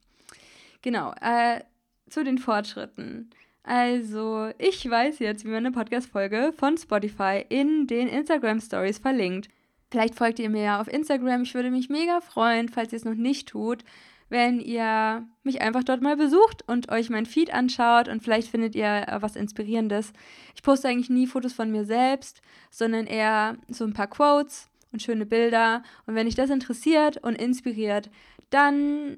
[0.81, 1.61] Genau, äh,
[2.09, 3.29] zu den Fortschritten.
[3.63, 9.49] Also, ich weiß jetzt, wie man eine Podcast-Folge von Spotify in den Instagram Stories verlinkt.
[9.91, 11.43] Vielleicht folgt ihr mir ja auf Instagram.
[11.43, 13.83] Ich würde mich mega freuen, falls ihr es noch nicht tut
[14.31, 18.75] wenn ihr mich einfach dort mal besucht und euch mein Feed anschaut und vielleicht findet
[18.75, 20.13] ihr äh, was Inspirierendes.
[20.55, 25.01] Ich poste eigentlich nie Fotos von mir selbst, sondern eher so ein paar Quotes und
[25.01, 25.83] schöne Bilder.
[26.07, 28.09] Und wenn dich das interessiert und inspiriert,
[28.51, 29.17] dann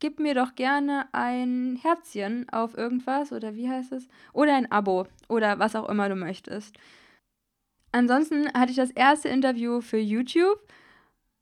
[0.00, 4.08] gib mir doch gerne ein Herzchen auf irgendwas oder wie heißt es?
[4.32, 6.76] Oder ein Abo oder was auch immer du möchtest.
[7.92, 10.58] Ansonsten hatte ich das erste Interview für YouTube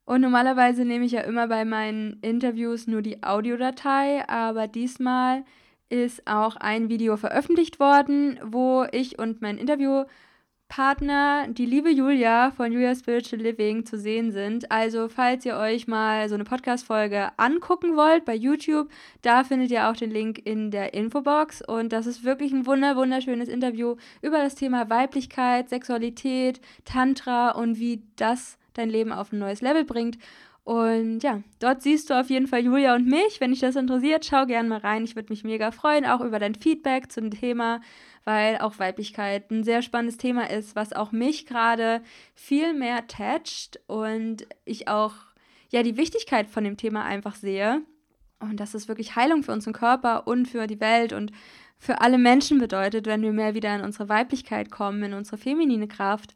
[0.05, 5.45] und normalerweise nehme ich ja immer bei meinen Interviews nur die Audiodatei, aber diesmal
[5.89, 10.09] ist auch ein Video veröffentlicht worden, wo ich und mein Interviewpartner,
[10.77, 14.71] die liebe Julia von Julia Spiritual Living, zu sehen sind.
[14.71, 18.87] Also, falls ihr euch mal so eine Podcast-Folge angucken wollt bei YouTube,
[19.23, 21.63] da findet ihr auch den Link in der Infobox.
[21.63, 27.79] Und das ist wirklich ein wunder wunderschönes Interview über das Thema Weiblichkeit, Sexualität, Tantra und
[27.79, 30.17] wie das dein Leben auf ein neues Level bringt.
[30.69, 33.41] Und ja, dort siehst du auf jeden Fall Julia und mich.
[33.41, 35.03] Wenn dich das interessiert, schau gerne mal rein.
[35.03, 37.81] Ich würde mich mega freuen, auch über dein Feedback zum Thema,
[38.25, 42.01] weil auch Weiblichkeit ein sehr spannendes Thema ist, was auch mich gerade
[42.35, 45.13] viel mehr toucht und ich auch
[45.69, 47.81] ja die Wichtigkeit von dem Thema einfach sehe.
[48.39, 51.31] Und dass es wirklich Heilung für unseren Körper und für die Welt und
[51.77, 55.87] für alle Menschen bedeutet, wenn wir mehr wieder in unsere Weiblichkeit kommen, in unsere feminine
[55.87, 56.35] Kraft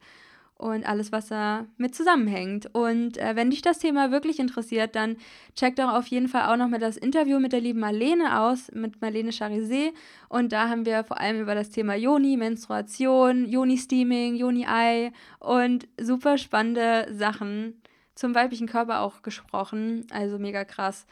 [0.64, 2.74] und alles, was da mit zusammenhängt.
[2.74, 5.18] Und äh, wenn dich das Thema wirklich interessiert, dann
[5.56, 8.72] check doch auf jeden Fall auch noch mal das Interview mit der lieben Marlene aus,
[8.72, 9.92] mit Marlene Charizé.
[10.30, 16.38] Und da haben wir vor allem über das Thema Joni, Menstruation, Joni-Steaming, Joni-Ei und super
[16.38, 17.82] spannende Sachen
[18.16, 20.08] zum weiblichen Körper auch gesprochen.
[20.12, 21.06] Also mega krass.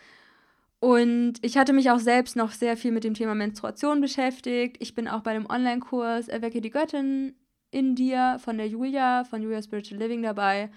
[0.80, 4.78] Und ich hatte mich auch selbst noch sehr viel mit dem Thema Menstruation beschäftigt.
[4.80, 7.36] Ich bin auch bei dem Online-Kurs Erwecke die Göttin
[7.72, 10.69] in dir von der Julia, von Julia Spiritual Living dabei.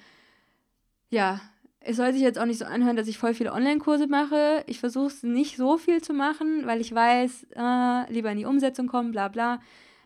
[1.11, 1.41] Ja,
[1.81, 4.65] es soll sich jetzt auch nicht so anhören, dass ich voll viele Online-Kurse mache.
[4.67, 8.47] Ich versuche es nicht so viel zu machen, weil ich weiß, äh, lieber in die
[8.47, 9.61] Umsetzung kommen, bla bla.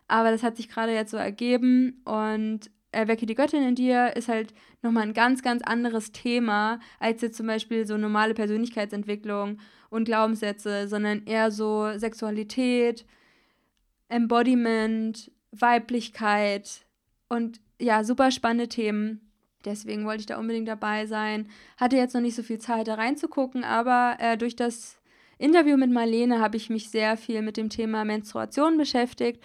[0.08, 4.28] Aber das hat sich gerade jetzt so ergeben und Erwecke die Göttin in dir ist
[4.28, 9.58] halt nochmal ein ganz, ganz anderes Thema als jetzt zum Beispiel so normale Persönlichkeitsentwicklung
[9.90, 13.04] und Glaubenssätze, sondern eher so Sexualität,
[14.08, 16.86] Embodiment, Weiblichkeit
[17.28, 19.30] und ja, super spannende Themen.
[19.64, 21.48] Deswegen wollte ich da unbedingt dabei sein.
[21.76, 24.98] Hatte jetzt noch nicht so viel Zeit, da reinzugucken, aber äh, durch das
[25.38, 29.42] Interview mit Marlene habe ich mich sehr viel mit dem Thema Menstruation beschäftigt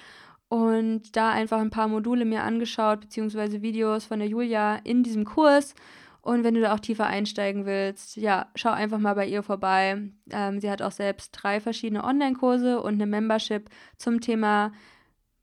[0.50, 5.26] und da einfach ein paar Module mir angeschaut, beziehungsweise Videos von der Julia in diesem
[5.26, 5.74] Kurs.
[6.22, 10.10] Und wenn du da auch tiefer einsteigen willst, ja, schau einfach mal bei ihr vorbei.
[10.32, 14.72] Ähm, sie hat auch selbst drei verschiedene Online-Kurse und eine Membership zum Thema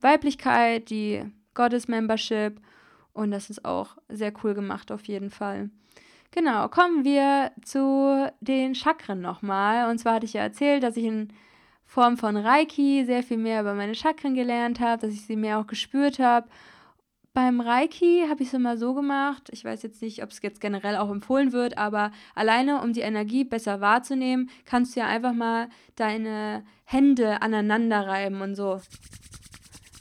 [0.01, 1.25] Weiblichkeit, die
[1.55, 2.61] Goddess Membership.
[3.13, 5.71] Und das ist auch sehr cool gemacht auf jeden Fall.
[6.31, 9.91] Genau, kommen wir zu den Chakren nochmal.
[9.91, 11.33] Und zwar hatte ich ja erzählt, dass ich in
[11.85, 15.59] Form von Reiki sehr viel mehr über meine Chakren gelernt habe, dass ich sie mehr
[15.59, 16.49] auch gespürt habe
[17.33, 20.61] beim Reiki habe ich es immer so gemacht, ich weiß jetzt nicht, ob es jetzt
[20.61, 25.33] generell auch empfohlen wird, aber alleine, um die Energie besser wahrzunehmen, kannst du ja einfach
[25.33, 28.81] mal deine Hände aneinander reiben und so.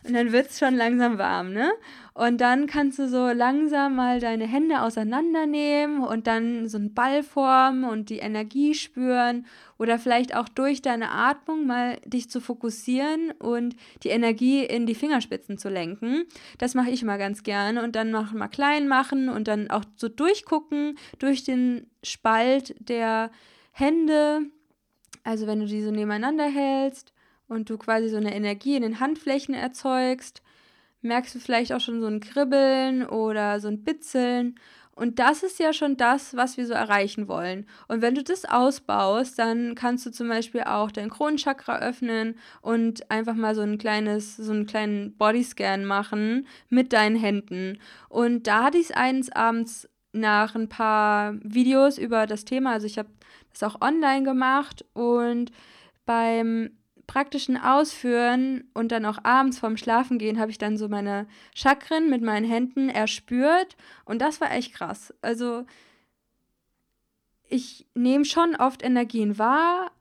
[0.10, 1.72] Und dann wird es schon langsam warm, ne?
[2.16, 7.22] Und dann kannst du so langsam mal deine Hände auseinandernehmen und dann so einen Ball
[7.22, 9.46] formen und die Energie spüren
[9.78, 14.96] oder vielleicht auch durch deine Atmung mal dich zu fokussieren und die Energie in die
[14.96, 16.24] Fingerspitzen zu lenken.
[16.58, 19.84] Das mache ich mal ganz gerne und dann mach, mal klein machen und dann auch
[19.96, 23.30] so durchgucken durch den Spalt der
[23.72, 24.42] Hände.
[25.24, 27.14] Also wenn du die so nebeneinander hältst
[27.50, 30.42] und du quasi so eine Energie in den Handflächen erzeugst,
[31.02, 34.56] merkst du vielleicht auch schon so ein Kribbeln oder so ein Bitzeln.
[34.96, 37.66] Und das ist ja schon das, was wir so erreichen wollen.
[37.88, 43.10] Und wenn du das ausbaust, dann kannst du zum Beispiel auch dein Kronenchakra öffnen und
[43.10, 47.80] einfach mal so ein kleines, so einen kleinen Bodyscan machen mit deinen Händen.
[48.10, 52.88] Und da hatte ich es eines Abends nach ein paar Videos über das Thema, also
[52.88, 53.10] ich habe
[53.54, 55.52] das auch online gemacht und
[56.06, 56.72] beim
[57.10, 62.22] praktischen Ausführen und dann auch abends vorm Schlafengehen habe ich dann so meine Chakren mit
[62.22, 63.76] meinen Händen erspürt.
[64.06, 65.12] Und das war echt krass.
[65.24, 65.66] Also
[67.48, 69.92] ich nehme schon oft Energien wahr,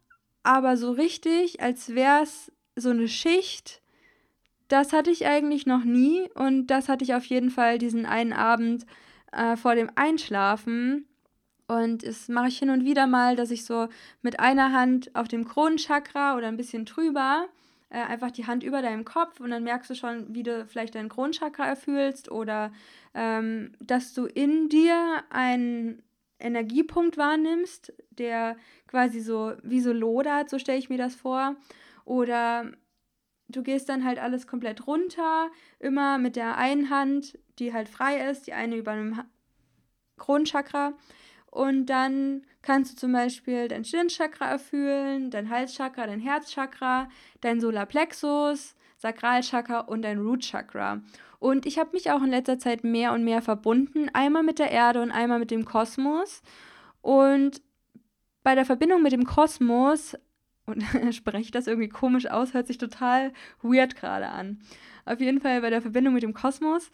[0.42, 3.80] aber so richtig, als wäre es so eine Schicht,
[4.68, 6.28] das hatte ich eigentlich noch nie.
[6.34, 8.84] Und das hatte ich auf jeden Fall diesen einen Abend
[9.32, 11.07] äh, vor dem Einschlafen
[11.68, 13.88] und das mache ich hin und wieder mal, dass ich so
[14.22, 17.46] mit einer Hand auf dem Kronenchakra oder ein bisschen drüber
[17.90, 20.94] äh, einfach die Hand über deinem Kopf und dann merkst du schon, wie du vielleicht
[20.94, 22.72] dein Kronenchakra erfühlst oder
[23.14, 26.02] ähm, dass du in dir einen
[26.38, 28.56] Energiepunkt wahrnimmst, der
[28.86, 31.56] quasi so wie so lodert, so stelle ich mir das vor.
[32.04, 32.72] Oder
[33.48, 38.30] du gehst dann halt alles komplett runter, immer mit der einen Hand, die halt frei
[38.30, 39.20] ist, die eine über dem
[40.16, 40.94] Kronenchakra
[41.50, 47.08] und dann kannst du zum Beispiel dein Stirnchakra erfüllen, dein Halschakra, dein Herzchakra,
[47.40, 51.00] dein Solarplexus, Sakralchakra und dein Rootchakra.
[51.38, 54.70] Und ich habe mich auch in letzter Zeit mehr und mehr verbunden, einmal mit der
[54.70, 56.42] Erde und einmal mit dem Kosmos.
[57.00, 57.62] Und
[58.42, 60.16] bei der Verbindung mit dem Kosmos,
[60.66, 60.82] und
[61.14, 63.32] spreche das irgendwie komisch aus, hört sich total
[63.62, 64.60] weird gerade an.
[65.04, 66.90] Auf jeden Fall bei der Verbindung mit dem Kosmos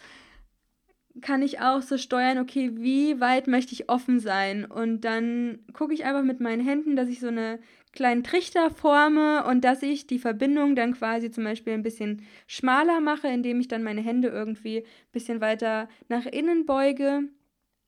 [1.20, 4.64] kann ich auch so steuern, okay, wie weit möchte ich offen sein?
[4.64, 7.60] Und dann gucke ich einfach mit meinen Händen, dass ich so eine
[7.92, 13.00] kleinen Trichter forme und dass ich die Verbindung dann quasi zum Beispiel ein bisschen schmaler
[13.00, 17.22] mache, indem ich dann meine Hände irgendwie ein bisschen weiter nach innen beuge,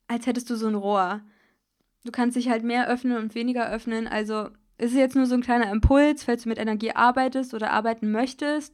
[0.07, 1.21] als hättest du so ein Rohr.
[2.05, 4.07] Du kannst dich halt mehr öffnen und weniger öffnen.
[4.07, 4.45] Also
[4.77, 8.09] ist es jetzt nur so ein kleiner Impuls, falls du mit Energie arbeitest oder arbeiten
[8.09, 8.73] möchtest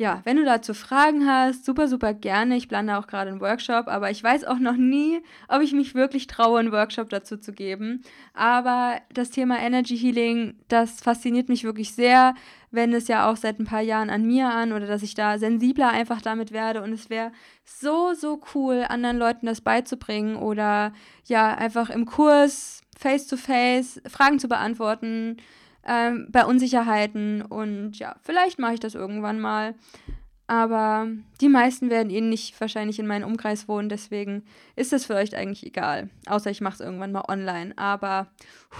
[0.00, 2.56] ja, wenn du dazu Fragen hast, super, super gerne.
[2.56, 5.94] Ich plane auch gerade einen Workshop, aber ich weiß auch noch nie, ob ich mich
[5.94, 8.00] wirklich traue, einen Workshop dazu zu geben.
[8.32, 12.34] Aber das Thema Energy Healing, das fasziniert mich wirklich sehr,
[12.70, 15.36] wenn es ja auch seit ein paar Jahren an mir an oder dass ich da
[15.36, 16.80] sensibler einfach damit werde.
[16.80, 17.30] Und es wäre
[17.66, 20.94] so, so cool, anderen Leuten das beizubringen oder
[21.26, 25.36] ja, einfach im Kurs face to face Fragen zu beantworten
[25.86, 29.74] ähm, bei Unsicherheiten und ja, vielleicht mache ich das irgendwann mal.
[30.46, 31.06] Aber
[31.40, 34.42] die meisten werden eh nicht wahrscheinlich in meinem Umkreis wohnen, deswegen
[34.74, 36.10] ist das vielleicht eigentlich egal.
[36.26, 37.72] Außer ich mache es irgendwann mal online.
[37.78, 38.26] Aber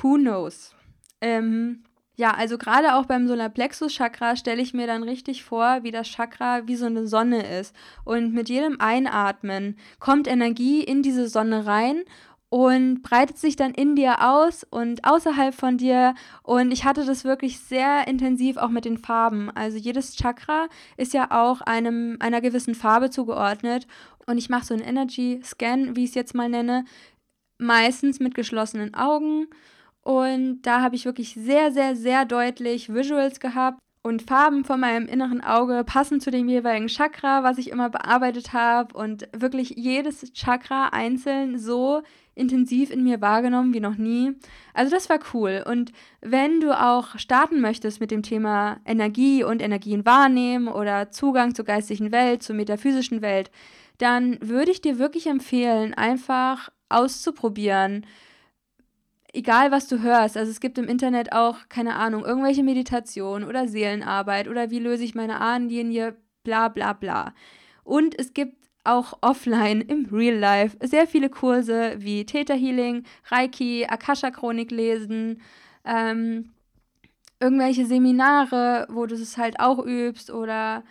[0.03, 0.75] who knows?
[1.21, 1.85] Ähm,
[2.21, 6.67] ja, also gerade auch beim Solarplexus-Chakra stelle ich mir dann richtig vor, wie das Chakra
[6.67, 7.75] wie so eine Sonne ist.
[8.05, 12.03] Und mit jedem Einatmen kommt Energie in diese Sonne rein
[12.51, 16.15] und breitet sich dann in dir aus und außerhalb von dir.
[16.43, 19.51] Und ich hatte das wirklich sehr intensiv auch mit den Farben.
[19.55, 23.87] Also jedes Chakra ist ja auch einem, einer gewissen Farbe zugeordnet.
[24.27, 26.85] Und ich mache so einen Energy Scan, wie ich es jetzt mal nenne,
[27.59, 29.47] meistens mit geschlossenen Augen.
[30.03, 33.79] Und da habe ich wirklich sehr, sehr, sehr deutlich Visuals gehabt.
[34.03, 38.55] und Farben von meinem inneren Auge passen zu dem jeweiligen Chakra, was ich immer bearbeitet
[38.55, 42.03] habe und wirklich jedes Chakra einzeln so
[42.35, 44.33] intensiv in mir wahrgenommen wie noch nie.
[44.75, 45.65] Also das war cool.
[45.67, 51.55] Und wenn du auch starten möchtest mit dem Thema Energie und Energien wahrnehmen oder Zugang
[51.55, 53.51] zur geistigen Welt, zur metaphysischen Welt,
[53.99, 58.07] dann würde ich dir wirklich empfehlen, einfach auszuprobieren,
[59.33, 63.69] egal was du hörst, also es gibt im Internet auch, keine Ahnung, irgendwelche Meditationen oder
[63.69, 67.35] Seelenarbeit oder wie löse ich meine Ahnenlinie, bla bla bla.
[67.85, 73.87] Und es gibt auch offline im Real Life sehr viele Kurse wie Theta Healing, Reiki,
[73.87, 75.43] Akasha Chronik lesen,
[75.85, 76.53] ähm,
[77.41, 80.85] irgendwelche Seminare, wo du es halt auch übst oder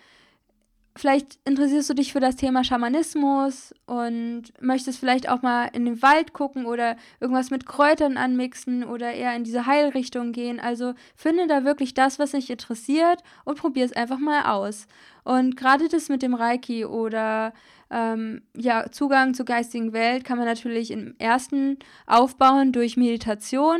[0.99, 6.01] Vielleicht interessierst du dich für das Thema Schamanismus und möchtest vielleicht auch mal in den
[6.01, 10.59] Wald gucken oder irgendwas mit Kräutern anmixen oder eher in diese Heilrichtung gehen.
[10.59, 14.87] Also finde da wirklich das, was dich interessiert und probier es einfach mal aus.
[15.23, 17.53] Und gerade das mit dem Reiki oder
[17.89, 21.77] ähm, ja, Zugang zur geistigen Welt kann man natürlich im ersten
[22.07, 23.79] aufbauen durch Meditation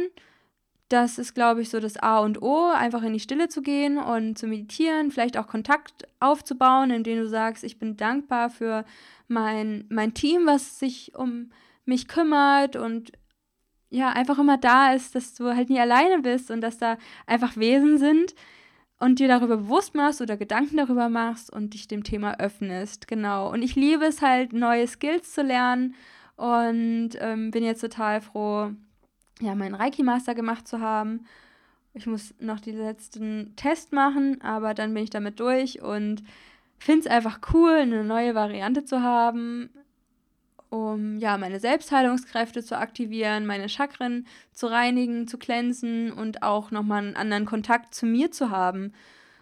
[0.90, 3.98] das ist, glaube ich, so das A und O, einfach in die Stille zu gehen
[3.98, 8.86] und zu meditieren, vielleicht auch Kontakt aufzubauen, indem du sagst, ich bin dankbar für
[9.28, 11.52] mein, mein Team, was sich um
[11.86, 13.12] mich kümmert und
[13.92, 17.58] ja, einfach immer da ist, dass du halt nie alleine bist und dass da einfach
[17.58, 18.36] Wesen sind
[19.00, 23.08] und dir darüber bewusst machst oder Gedanken darüber machst und dich dem Thema öffnest.
[23.08, 23.52] Genau.
[23.52, 25.96] Und ich liebe es halt, neue Skills zu lernen
[26.36, 28.72] und ähm, bin jetzt total froh,
[29.42, 31.26] ja, meinen Reiki-Master gemacht zu haben.
[31.94, 36.24] Ich muss noch den letzten Test machen, aber dann bin ich damit durch und
[36.78, 39.70] finde es einfach cool, eine neue Variante zu haben,
[40.70, 47.04] um ja, meine Selbstheilungskräfte zu aktivieren, meine Chakren zu reinigen, zu glänzen und auch nochmal
[47.04, 48.94] einen anderen Kontakt zu mir zu haben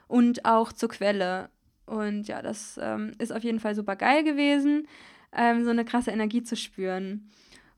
[0.07, 1.49] und auch zur Quelle.
[1.85, 4.87] Und ja, das ähm, ist auf jeden Fall super geil gewesen,
[5.33, 7.29] ähm, so eine krasse Energie zu spüren.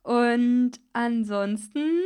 [0.09, 2.01] Und ansonsten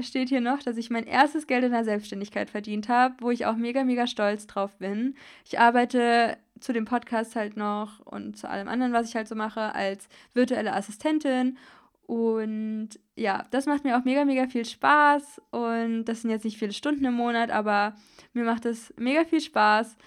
[0.00, 3.44] steht hier noch, dass ich mein erstes Geld in der Selbstständigkeit verdient habe, wo ich
[3.44, 5.16] auch mega, mega stolz drauf bin.
[5.44, 9.34] Ich arbeite zu dem Podcast halt noch und zu allem anderen, was ich halt so
[9.34, 11.58] mache, als virtuelle Assistentin.
[12.06, 15.42] Und ja, das macht mir auch mega, mega viel Spaß.
[15.50, 17.94] Und das sind jetzt nicht viele Stunden im Monat, aber
[18.32, 19.98] mir macht es mega viel Spaß.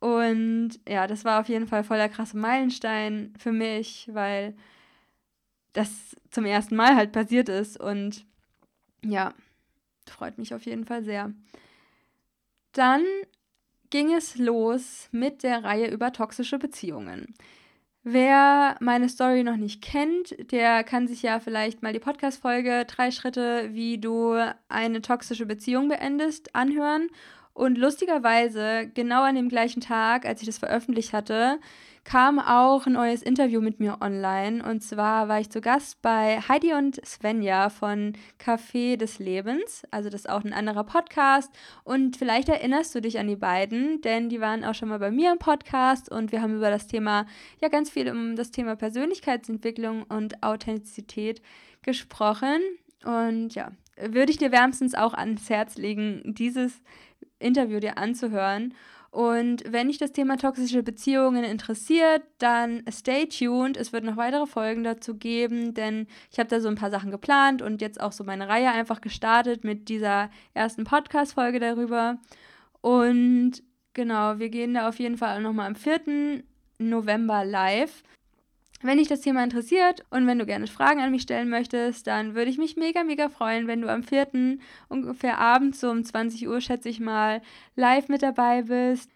[0.00, 4.54] Und ja, das war auf jeden Fall voll der krasse Meilenstein für mich, weil
[5.78, 7.78] das zum ersten Mal halt passiert ist.
[7.78, 8.26] Und
[9.04, 9.32] ja,
[10.06, 11.32] freut mich auf jeden Fall sehr.
[12.72, 13.04] Dann
[13.90, 17.34] ging es los mit der Reihe über toxische Beziehungen.
[18.02, 23.10] Wer meine Story noch nicht kennt, der kann sich ja vielleicht mal die Podcast-Folge Drei
[23.10, 24.34] Schritte, wie du
[24.68, 27.08] eine toxische Beziehung beendest, anhören.
[27.58, 31.58] Und lustigerweise, genau an dem gleichen Tag, als ich das veröffentlicht hatte,
[32.04, 34.64] kam auch ein neues Interview mit mir online.
[34.64, 39.82] Und zwar war ich zu Gast bei Heidi und Svenja von Café des Lebens.
[39.90, 41.52] Also das ist auch ein anderer Podcast.
[41.82, 45.10] Und vielleicht erinnerst du dich an die beiden, denn die waren auch schon mal bei
[45.10, 47.26] mir im Podcast und wir haben über das Thema,
[47.60, 51.42] ja ganz viel um das Thema Persönlichkeitsentwicklung und Authentizität
[51.82, 52.60] gesprochen.
[53.04, 56.82] Und ja, würde ich dir wärmstens auch ans Herz legen, dieses
[57.38, 58.74] Interview dir anzuhören.
[59.10, 63.76] Und wenn dich das Thema toxische Beziehungen interessiert, dann stay tuned.
[63.76, 67.10] Es wird noch weitere Folgen dazu geben, denn ich habe da so ein paar Sachen
[67.10, 72.18] geplant und jetzt auch so meine Reihe einfach gestartet mit dieser ersten Podcast-Folge darüber.
[72.82, 73.62] Und
[73.94, 76.42] genau, wir gehen da auf jeden Fall nochmal am 4.
[76.78, 78.02] November live.
[78.80, 82.36] Wenn dich das Thema interessiert und wenn du gerne Fragen an mich stellen möchtest, dann
[82.36, 84.58] würde ich mich mega, mega freuen, wenn du am 4.
[84.88, 87.42] ungefähr abends um 20 Uhr, schätze ich mal,
[87.74, 89.10] live mit dabei bist.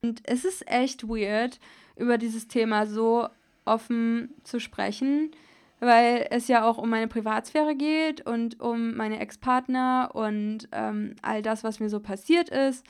[0.00, 1.60] Und es ist echt weird,
[1.96, 3.28] über dieses Thema so
[3.66, 5.30] offen zu sprechen,
[5.78, 11.42] weil es ja auch um meine Privatsphäre geht und um meine Ex-Partner und ähm, all
[11.42, 12.84] das, was mir so passiert ist.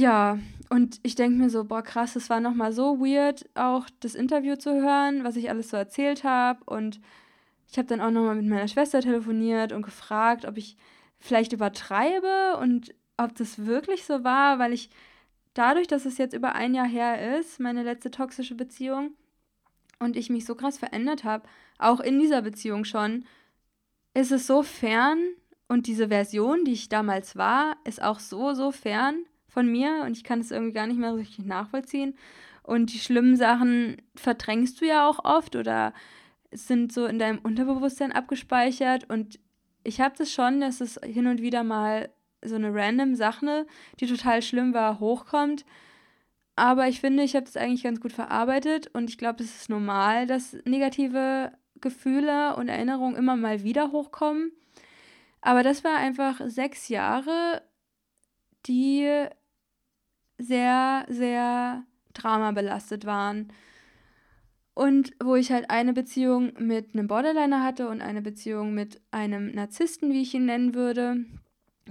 [0.00, 0.38] Ja,
[0.70, 4.56] und ich denke mir so, boah, krass, es war nochmal so weird, auch das Interview
[4.56, 6.64] zu hören, was ich alles so erzählt habe.
[6.64, 7.02] Und
[7.70, 10.78] ich habe dann auch nochmal mit meiner Schwester telefoniert und gefragt, ob ich
[11.18, 14.88] vielleicht übertreibe und ob das wirklich so war, weil ich
[15.52, 19.12] dadurch, dass es jetzt über ein Jahr her ist, meine letzte toxische Beziehung,
[19.98, 21.46] und ich mich so krass verändert habe,
[21.78, 23.26] auch in dieser Beziehung schon,
[24.14, 25.18] ist es so fern
[25.68, 30.16] und diese Version, die ich damals war, ist auch so, so fern von mir und
[30.16, 32.14] ich kann es irgendwie gar nicht mehr richtig nachvollziehen.
[32.62, 35.92] Und die schlimmen Sachen verdrängst du ja auch oft oder
[36.52, 39.08] sind so in deinem Unterbewusstsein abgespeichert.
[39.08, 39.38] Und
[39.84, 42.10] ich habe das schon, dass es hin und wieder mal
[42.42, 43.66] so eine random Sache,
[43.98, 45.64] die total schlimm war, hochkommt.
[46.56, 49.70] Aber ich finde, ich habe das eigentlich ganz gut verarbeitet und ich glaube, es ist
[49.70, 54.52] normal, dass negative Gefühle und Erinnerungen immer mal wieder hochkommen.
[55.40, 57.62] Aber das war einfach sechs Jahre,
[58.66, 59.26] die
[60.40, 61.84] sehr, sehr
[62.14, 63.52] dramabelastet waren.
[64.74, 69.52] Und wo ich halt eine Beziehung mit einem Borderliner hatte und eine Beziehung mit einem
[69.52, 71.24] Narzissten, wie ich ihn nennen würde.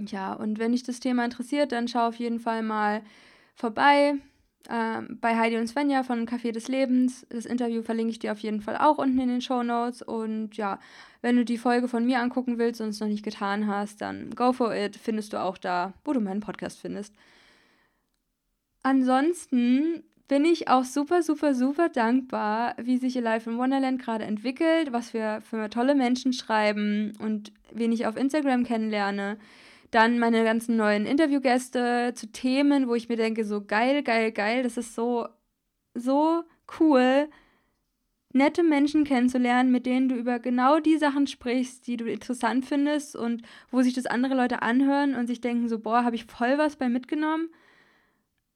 [0.06, 3.02] Ja, und wenn dich das Thema interessiert, dann schau auf jeden Fall mal
[3.54, 4.14] vorbei
[4.68, 7.26] äh, bei Heidi und Svenja von Café des Lebens.
[7.28, 10.02] Das Interview verlinke ich dir auf jeden Fall auch unten in den Show Notes.
[10.02, 10.80] Und ja,
[11.22, 14.30] wenn du die Folge von mir angucken willst und es noch nicht getan hast, dann
[14.30, 14.96] go for it.
[14.96, 17.14] Findest du auch da, wo du meinen Podcast findest.
[18.82, 24.92] Ansonsten bin ich auch super, super, super dankbar, wie sich Alive in Wonderland gerade entwickelt,
[24.92, 29.38] was wir für tolle Menschen schreiben und wen ich auf Instagram kennenlerne.
[29.90, 34.62] Dann meine ganzen neuen Interviewgäste zu Themen, wo ich mir denke, so geil, geil, geil,
[34.62, 35.26] das ist so,
[35.94, 36.44] so
[36.78, 37.28] cool,
[38.32, 43.16] nette Menschen kennenzulernen, mit denen du über genau die Sachen sprichst, die du interessant findest
[43.16, 46.56] und wo sich das andere Leute anhören und sich denken, so, boah, habe ich voll
[46.56, 47.50] was bei mitgenommen.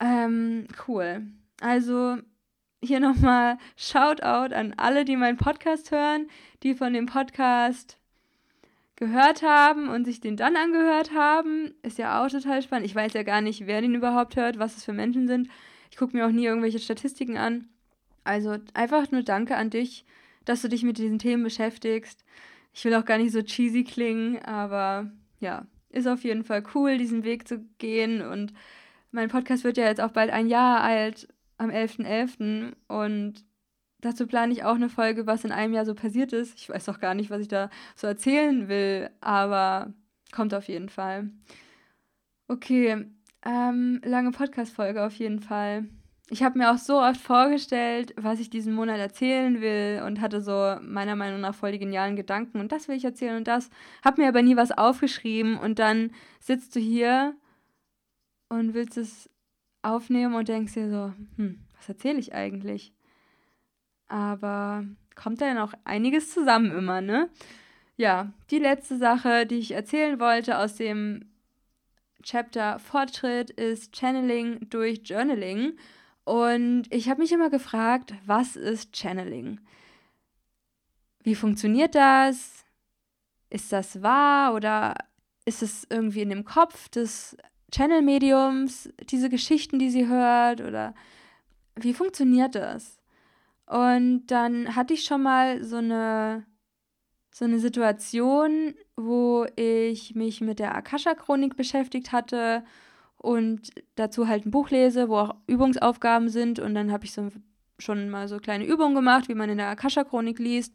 [0.01, 1.27] Ähm, cool.
[1.61, 2.19] Also
[2.83, 6.29] hier nochmal Shoutout an alle, die meinen Podcast hören,
[6.63, 7.99] die von dem Podcast
[8.97, 11.75] gehört haben und sich den dann angehört haben.
[11.83, 12.87] Ist ja auch total spannend.
[12.87, 15.49] Ich weiß ja gar nicht, wer den überhaupt hört, was es für Menschen sind.
[15.91, 17.69] Ich gucke mir auch nie irgendwelche Statistiken an.
[18.25, 20.05] Also einfach nur danke an dich,
[20.45, 22.25] dass du dich mit diesen Themen beschäftigst.
[22.73, 26.99] Ich will auch gar nicht so cheesy klingen, aber ja, ist auf jeden Fall cool,
[26.99, 28.23] diesen Weg zu gehen.
[28.23, 28.53] Und
[29.15, 32.05] mein Podcast wird ja jetzt auch bald ein Jahr alt, am 11.11.
[32.05, 32.73] .11.
[32.89, 33.45] Und
[34.05, 36.59] Dazu plane ich auch eine Folge, was in einem Jahr so passiert ist.
[36.59, 39.95] Ich weiß auch gar nicht, was ich da so erzählen will, aber
[40.31, 41.31] kommt auf jeden Fall.
[42.47, 43.07] Okay,
[43.47, 45.87] ähm, lange Podcast-Folge auf jeden Fall.
[46.29, 50.43] Ich habe mir auch so oft vorgestellt, was ich diesen Monat erzählen will und hatte
[50.43, 53.71] so meiner Meinung nach voll die genialen Gedanken und das will ich erzählen und das.
[54.05, 56.11] Hab mir aber nie was aufgeschrieben und dann
[56.41, 57.35] sitzt du hier
[58.55, 59.31] und willst es
[59.83, 62.93] aufnehmen und denkst dir so, hm, was erzähle ich eigentlich?
[64.09, 64.85] Aber
[65.15, 67.31] kommt da ja noch einiges zusammen immer, ne?
[67.97, 71.31] Ja, die letzte Sache, die ich erzählen wollte aus dem
[72.23, 75.77] Chapter Fortschritt ist Channeling durch Journaling.
[76.25, 79.61] Und ich habe mich immer gefragt, was ist Channeling?
[81.23, 82.65] Wie funktioniert das?
[83.51, 84.95] Ist das wahr oder
[85.45, 87.37] ist es irgendwie in dem Kopf des
[87.75, 90.61] Channel-Mediums, diese Geschichten, die sie hört?
[90.61, 90.95] Oder
[91.75, 93.01] wie funktioniert das?
[93.67, 96.47] Und dann hatte ich schon mal so eine,
[97.33, 102.63] so eine Situation, wo ich mich mit der Akasha-Chronik beschäftigt hatte
[103.17, 106.61] und dazu halt ein Buch lese, wo auch Übungsaufgaben sind.
[106.61, 107.31] Und dann habe ich so
[107.81, 110.73] schon mal so kleine Übungen gemacht, wie man in der Akasha-Chronik liest.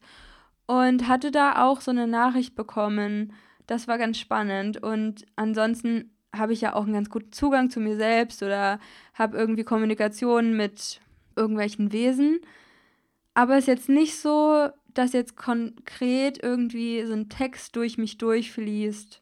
[0.67, 3.33] Und hatte da auch so eine Nachricht bekommen.
[3.67, 4.83] Das war ganz spannend.
[4.83, 8.79] Und ansonsten habe ich ja auch einen ganz guten Zugang zu mir selbst oder
[9.13, 11.01] habe irgendwie Kommunikation mit
[11.35, 12.39] irgendwelchen Wesen.
[13.33, 18.17] Aber es ist jetzt nicht so, dass jetzt konkret irgendwie so ein Text durch mich
[18.17, 19.21] durchfließt.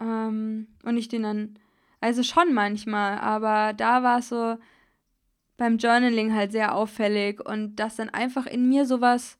[0.00, 1.58] Ähm, und ich den dann.
[2.00, 4.58] Also schon manchmal, aber da war es so
[5.56, 9.38] beim Journaling halt sehr auffällig und dass dann einfach in mir sowas.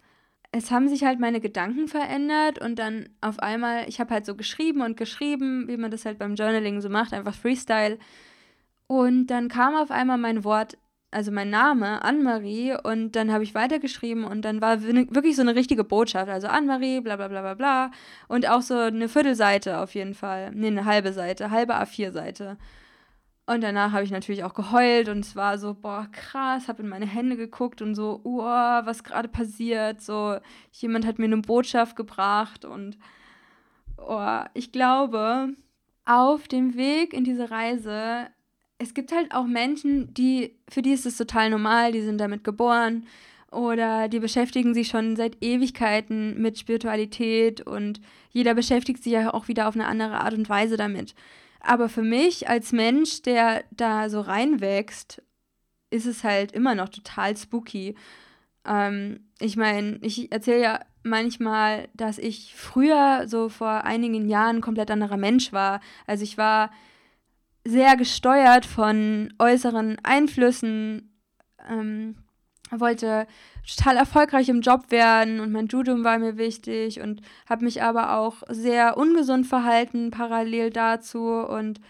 [0.56, 4.34] Es haben sich halt meine Gedanken verändert und dann auf einmal, ich habe halt so
[4.34, 7.98] geschrieben und geschrieben, wie man das halt beim Journaling so macht, einfach Freestyle.
[8.86, 10.78] Und dann kam auf einmal mein Wort
[11.10, 15.54] also mein Name, Anne-Marie, und dann habe ich weitergeschrieben und dann war wirklich so eine
[15.54, 17.90] richtige Botschaft, also Anne-Marie, bla bla bla bla bla,
[18.28, 22.58] und auch so eine Viertelseite auf jeden Fall, nee, eine halbe Seite, halbe A4-Seite.
[23.46, 26.88] Und danach habe ich natürlich auch geheult und es war so, boah, krass, habe in
[26.88, 30.38] meine Hände geguckt und so, oh, was gerade passiert, so,
[30.72, 32.98] jemand hat mir eine Botschaft gebracht und,
[33.98, 35.54] oh, ich glaube,
[36.04, 38.28] auf dem Weg in diese Reise
[38.78, 42.44] es gibt halt auch Menschen, die, für die ist es total normal, die sind damit
[42.44, 43.06] geboren
[43.50, 49.48] oder die beschäftigen sich schon seit Ewigkeiten mit Spiritualität und jeder beschäftigt sich ja auch
[49.48, 51.14] wieder auf eine andere Art und Weise damit.
[51.66, 55.20] Aber für mich als Mensch, der da so reinwächst,
[55.90, 57.96] ist es halt immer noch total spooky.
[58.64, 64.92] Ähm, ich meine, ich erzähle ja manchmal, dass ich früher, so vor einigen Jahren, komplett
[64.92, 65.80] anderer Mensch war.
[66.06, 66.70] Also ich war
[67.64, 71.18] sehr gesteuert von äußeren Einflüssen.
[71.68, 72.14] Ähm,
[72.70, 73.26] wollte
[73.66, 78.16] total erfolgreich im Job werden und mein Studium war mir wichtig und habe mich aber
[78.16, 81.80] auch sehr ungesund verhalten parallel dazu und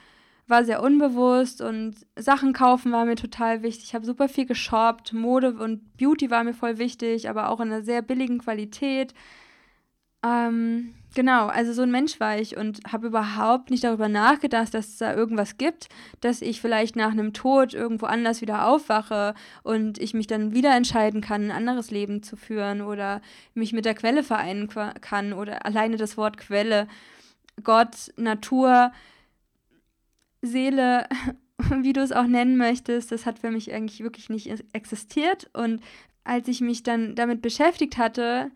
[0.48, 3.84] war sehr unbewusst und Sachen kaufen war mir total wichtig.
[3.84, 7.72] Ich habe super viel geshoppt, Mode und Beauty war mir voll wichtig, aber auch in
[7.72, 9.12] einer sehr billigen Qualität.
[10.24, 14.88] Ähm, genau, also so ein Mensch war ich und habe überhaupt nicht darüber nachgedacht, dass
[14.88, 15.88] es da irgendwas gibt,
[16.20, 20.76] dass ich vielleicht nach einem Tod irgendwo anders wieder aufwache und ich mich dann wieder
[20.76, 23.22] entscheiden kann, ein anderes Leben zu führen oder
[23.54, 24.68] mich mit der Quelle vereinen
[25.00, 26.86] kann oder alleine das Wort Quelle,
[27.64, 28.92] Gott, Natur,
[30.42, 31.08] Seele,
[31.80, 35.80] wie du es auch nennen möchtest, das hat für mich eigentlich wirklich nicht existiert und
[36.24, 38.50] als ich mich dann damit beschäftigt hatte,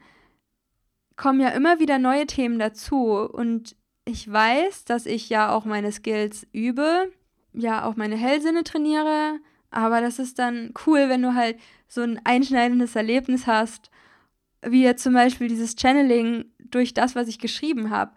[1.20, 3.28] kommen ja immer wieder neue Themen dazu.
[3.30, 7.12] Und ich weiß, dass ich ja auch meine Skills übe,
[7.52, 9.38] ja auch meine Hellsinne trainiere,
[9.70, 11.58] aber das ist dann cool, wenn du halt
[11.88, 13.90] so ein einschneidendes Erlebnis hast,
[14.62, 18.12] wie jetzt zum Beispiel dieses Channeling durch das, was ich geschrieben habe.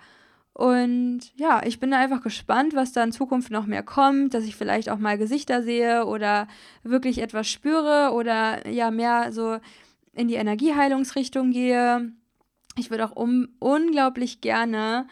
[0.54, 4.46] Und ja, ich bin da einfach gespannt, was da in Zukunft noch mehr kommt, dass
[4.46, 6.48] ich vielleicht auch mal Gesichter sehe oder
[6.84, 9.58] wirklich etwas spüre oder ja mehr so
[10.14, 12.14] in die Energieheilungsrichtung gehe
[12.78, 15.08] ich würde auch um, unglaublich gerne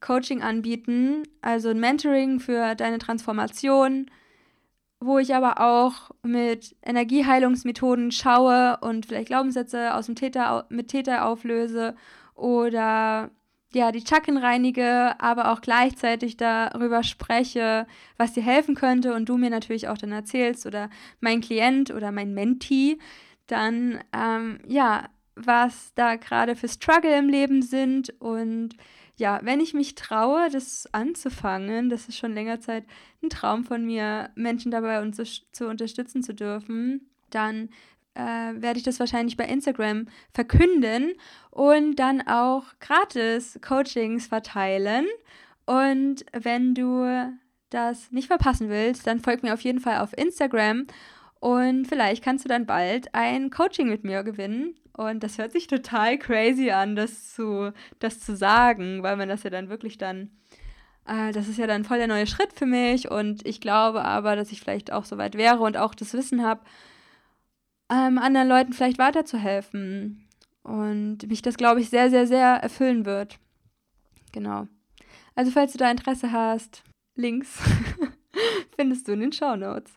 [0.00, 4.10] Coaching anbieten, also ein Mentoring für deine Transformation,
[5.00, 11.26] wo ich aber auch mit Energieheilungsmethoden schaue und vielleicht Glaubenssätze aus dem Täter mit Täter
[11.26, 11.94] auflöse
[12.34, 13.30] oder
[13.72, 17.86] ja, die Chakren reinige, aber auch gleichzeitig darüber spreche,
[18.16, 20.90] was dir helfen könnte und du mir natürlich auch dann erzählst oder
[21.20, 22.98] mein Klient oder mein Mentee
[23.46, 28.14] dann ähm, ja was da gerade für Struggle im Leben sind.
[28.20, 28.76] Und
[29.16, 32.84] ja, wenn ich mich traue, das anzufangen, das ist schon länger Zeit
[33.22, 35.20] ein Traum von mir, Menschen dabei uns
[35.52, 37.68] zu unterstützen zu dürfen, dann
[38.14, 41.12] äh, werde ich das wahrscheinlich bei Instagram verkünden
[41.50, 45.06] und dann auch gratis Coachings verteilen.
[45.66, 47.34] Und wenn du
[47.70, 50.86] das nicht verpassen willst, dann folg mir auf jeden Fall auf Instagram
[51.44, 54.76] und vielleicht kannst du dann bald ein Coaching mit mir gewinnen.
[54.96, 59.42] Und das hört sich total crazy an, das zu, das zu sagen, weil man das
[59.42, 60.30] ja dann wirklich dann,
[61.06, 63.10] äh, das ist ja dann voll der neue Schritt für mich.
[63.10, 66.42] Und ich glaube aber, dass ich vielleicht auch so weit wäre und auch das Wissen
[66.42, 66.62] habe,
[67.92, 70.26] ähm, anderen Leuten vielleicht weiterzuhelfen.
[70.62, 73.38] Und mich das, glaube ich, sehr, sehr, sehr erfüllen wird.
[74.32, 74.66] Genau.
[75.34, 76.84] Also, falls du da Interesse hast,
[77.16, 77.58] Links
[78.76, 79.92] findest du in den Show Notes.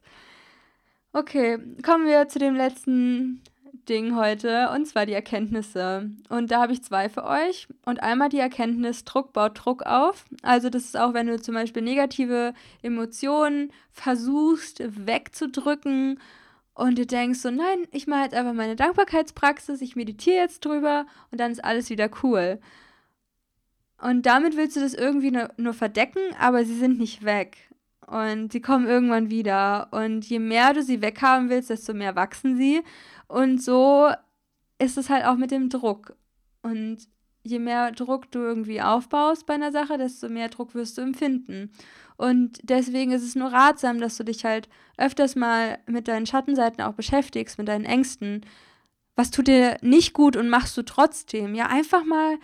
[1.13, 3.41] Okay, kommen wir zu dem letzten
[3.89, 6.11] Ding heute, und zwar die Erkenntnisse.
[6.29, 7.67] Und da habe ich zwei für euch.
[7.85, 10.25] Und einmal die Erkenntnis, Druck baut Druck auf.
[10.43, 16.19] Also das ist auch, wenn du zum Beispiel negative Emotionen versuchst wegzudrücken
[16.73, 21.07] und du denkst so, nein, ich mache jetzt einfach meine Dankbarkeitspraxis, ich meditiere jetzt drüber
[21.31, 22.59] und dann ist alles wieder cool.
[23.99, 27.57] Und damit willst du das irgendwie nur, nur verdecken, aber sie sind nicht weg.
[28.07, 29.89] Und sie kommen irgendwann wieder.
[29.91, 32.81] Und je mehr du sie weghaben willst, desto mehr wachsen sie.
[33.27, 34.09] Und so
[34.79, 36.15] ist es halt auch mit dem Druck.
[36.61, 36.99] Und
[37.43, 41.71] je mehr Druck du irgendwie aufbaust bei einer Sache, desto mehr Druck wirst du empfinden.
[42.15, 46.81] Und deswegen ist es nur ratsam, dass du dich halt öfters mal mit deinen Schattenseiten
[46.83, 48.45] auch beschäftigst, mit deinen Ängsten.
[49.15, 51.55] Was tut dir nicht gut und machst du trotzdem?
[51.55, 52.37] Ja, einfach mal,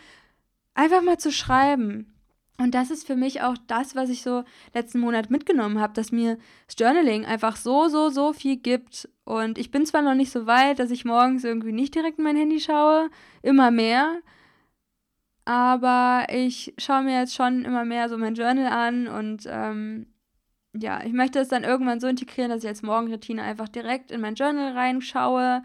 [0.73, 2.12] einfach mal zu schreiben.
[2.57, 4.43] Und das ist für mich auch das, was ich so
[4.73, 6.37] letzten Monat mitgenommen habe, dass mir
[6.67, 9.09] das Journaling einfach so, so, so viel gibt.
[9.25, 12.25] Und ich bin zwar noch nicht so weit, dass ich morgens irgendwie nicht direkt in
[12.25, 13.09] mein Handy schaue,
[13.41, 14.21] immer mehr,
[15.45, 20.07] aber ich schaue mir jetzt schon immer mehr so mein Journal an und ähm,
[20.73, 24.21] ja, ich möchte es dann irgendwann so integrieren, dass ich als Morgenroutine einfach direkt in
[24.21, 25.61] mein Journal reinschaue,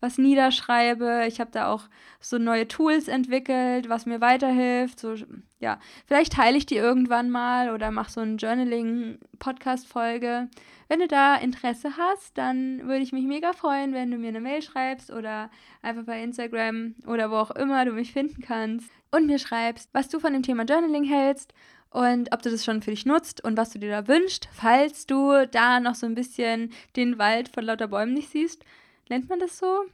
[0.00, 1.24] was niederschreibe.
[1.26, 1.84] Ich habe da auch
[2.20, 5.00] so neue Tools entwickelt, was mir weiterhilft.
[5.00, 5.16] So,
[5.60, 10.48] ja, vielleicht teile ich die irgendwann mal oder mache so eine Journaling-Podcast-Folge.
[10.88, 14.40] Wenn du da Interesse hast, dann würde ich mich mega freuen, wenn du mir eine
[14.40, 15.50] Mail schreibst oder
[15.82, 20.08] einfach bei Instagram oder wo auch immer du mich finden kannst und mir schreibst, was
[20.08, 21.52] du von dem Thema Journaling hältst
[21.90, 25.06] und ob du das schon für dich nutzt und was du dir da wünschst, falls
[25.06, 28.64] du da noch so ein bisschen den Wald von lauter Bäumen nicht siehst.
[29.08, 29.84] Nennt man das so?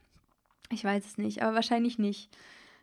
[0.70, 2.30] Ich weiß es nicht, aber wahrscheinlich nicht.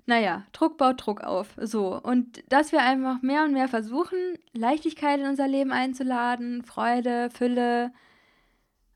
[0.05, 1.49] Naja, Druck baut Druck auf.
[1.57, 1.99] So.
[2.01, 4.17] Und dass wir einfach mehr und mehr versuchen,
[4.53, 7.91] Leichtigkeit in unser Leben einzuladen, Freude, Fülle,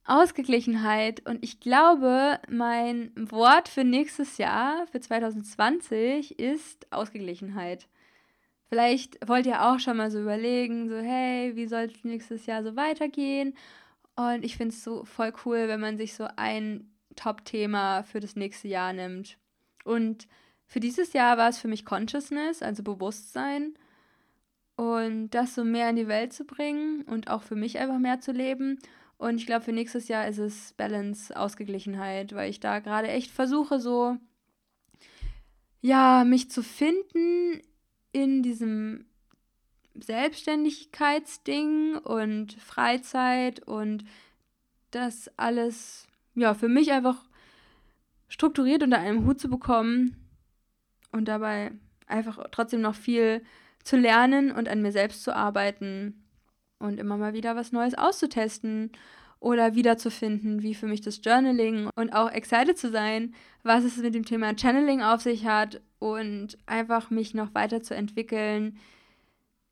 [0.06, 1.26] Ausgeglichenheit.
[1.28, 7.88] Und ich glaube, mein Wort für nächstes Jahr, für 2020, ist Ausgeglichenheit.
[8.70, 12.64] Vielleicht wollt ihr auch schon mal so überlegen, so hey, wie soll es nächstes Jahr
[12.64, 13.56] so weitergehen?
[14.16, 18.36] Und ich finde es so voll cool, wenn man sich so ein Top-Thema für das
[18.36, 19.38] nächste Jahr nimmt.
[19.84, 20.28] Und
[20.66, 23.76] für dieses Jahr war es für mich Consciousness, also Bewusstsein.
[24.76, 28.20] Und das so mehr in die Welt zu bringen und auch für mich einfach mehr
[28.20, 28.80] zu leben.
[29.18, 33.32] Und ich glaube, für nächstes Jahr ist es Balance, Ausgeglichenheit, weil ich da gerade echt
[33.32, 34.18] versuche, so,
[35.82, 37.62] ja, mich zu finden
[38.12, 39.06] in diesem
[39.94, 44.04] Selbstständigkeitsding und Freizeit und
[44.92, 46.05] das alles,
[46.36, 47.18] ja, für mich einfach
[48.28, 50.16] strukturiert unter einem Hut zu bekommen
[51.12, 51.72] und dabei
[52.08, 53.44] einfach trotzdem noch viel
[53.84, 56.24] zu lernen und an mir selbst zu arbeiten
[56.80, 58.92] und immer mal wieder was Neues auszutesten
[59.40, 64.16] oder wiederzufinden, wie für mich das Journaling und auch excited zu sein, was es mit
[64.16, 68.78] dem Thema Channeling auf sich hat und einfach mich noch weiterzuentwickeln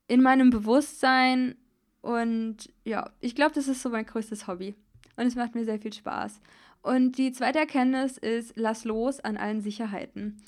[0.07, 1.55] in meinem Bewusstsein.
[2.01, 4.76] Und ja, ich glaube, das ist so mein größtes Hobby.
[5.16, 6.41] Und es macht mir sehr viel Spaß.
[6.82, 10.41] Und die zweite Erkenntnis ist, lass los an allen Sicherheiten.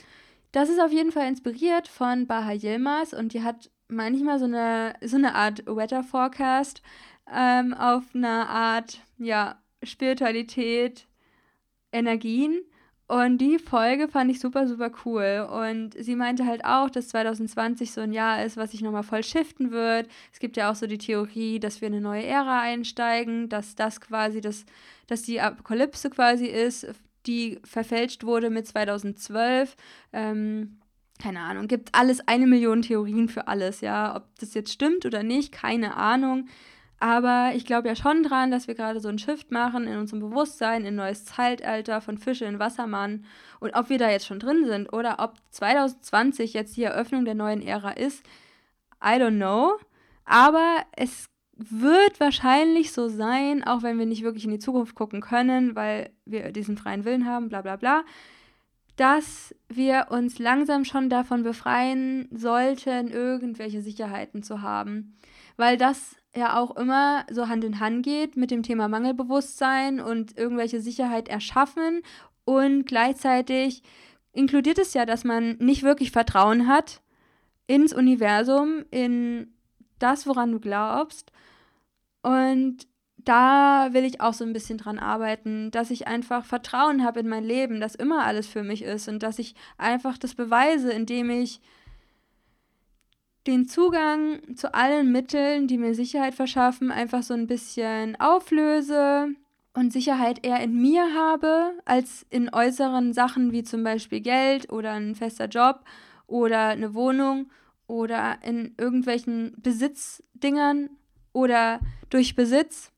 [0.51, 4.95] Das ist auf jeden Fall inspiriert von Baha Yilmaz und die hat manchmal so eine,
[5.01, 6.82] so eine Art Weather Forecast
[7.34, 11.07] ähm, auf einer Art, ja, Spiritualität,
[11.91, 12.61] Energien.
[13.08, 15.47] Und die Folge fand ich super, super cool.
[15.51, 19.24] Und sie meinte halt auch, dass 2020 so ein Jahr ist, was sich nochmal voll
[19.24, 20.08] shiften wird.
[20.34, 23.76] Es gibt ja auch so die Theorie, dass wir in eine neue Ära einsteigen, dass
[23.76, 24.66] das quasi das,
[25.06, 26.88] dass die Apokalypse quasi ist,
[27.28, 29.76] die verfälscht wurde mit 2012.
[30.12, 30.80] Ähm,
[31.22, 34.16] keine Ahnung, gibt alles eine Million Theorien für alles, ja.
[34.16, 36.47] Ob das jetzt stimmt oder nicht, keine Ahnung.
[37.06, 40.22] Aber ich glaube ja schon dran, dass wir gerade so einen Shift machen in unserem
[40.22, 43.26] Bewusstsein, in neues Zeitalter von Fische in Wassermann.
[43.60, 47.36] Und ob wir da jetzt schon drin sind oder ob 2020 jetzt die Eröffnung der
[47.36, 48.26] neuen Ära ist,
[49.03, 49.74] I don't know.
[50.26, 55.22] Aber es wird wahrscheinlich so sein, auch wenn wir nicht wirklich in die Zukunft gucken
[55.22, 58.03] können, weil wir diesen freien Willen haben, bla bla bla,
[58.95, 65.16] dass wir uns langsam schon davon befreien sollten, irgendwelche Sicherheiten zu haben.
[65.56, 70.38] Weil das ja auch immer so Hand in Hand geht mit dem Thema Mangelbewusstsein und
[70.38, 72.01] irgendwelche Sicherheit erschaffen
[72.43, 73.83] und gleichzeitig
[74.33, 77.01] inkludiert es ja, dass man nicht wirklich Vertrauen hat
[77.67, 79.53] ins Universum, in
[79.97, 81.31] das, woran du glaubst.
[82.21, 87.21] Und da will ich auch so ein bisschen dran arbeiten, dass ich einfach Vertrauen habe
[87.21, 90.91] in mein Leben, dass immer alles für mich ist und dass ich einfach das beweise,
[90.91, 91.59] indem ich
[93.47, 99.29] den Zugang zu allen Mitteln, die mir Sicherheit verschaffen, einfach so ein bisschen auflöse
[99.73, 104.93] und Sicherheit eher in mir habe, als in äußeren Sachen wie zum Beispiel Geld oder
[104.93, 105.81] ein fester Job
[106.27, 107.51] oder eine Wohnung
[107.87, 110.89] oder in irgendwelchen Besitzdingern
[111.33, 111.79] oder
[112.09, 112.91] durch Besitz.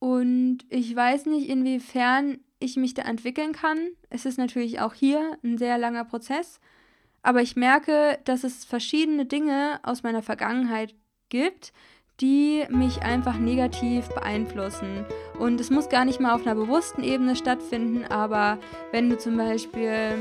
[0.00, 3.78] Und ich weiß nicht, inwiefern ich mich da entwickeln kann.
[4.10, 6.60] Es ist natürlich auch hier ein sehr langer Prozess.
[7.22, 10.94] Aber ich merke, dass es verschiedene Dinge aus meiner Vergangenheit
[11.28, 11.72] gibt,
[12.20, 15.04] die mich einfach negativ beeinflussen.
[15.38, 18.58] Und es muss gar nicht mal auf einer bewussten Ebene stattfinden, aber
[18.92, 20.14] wenn du zum Beispiel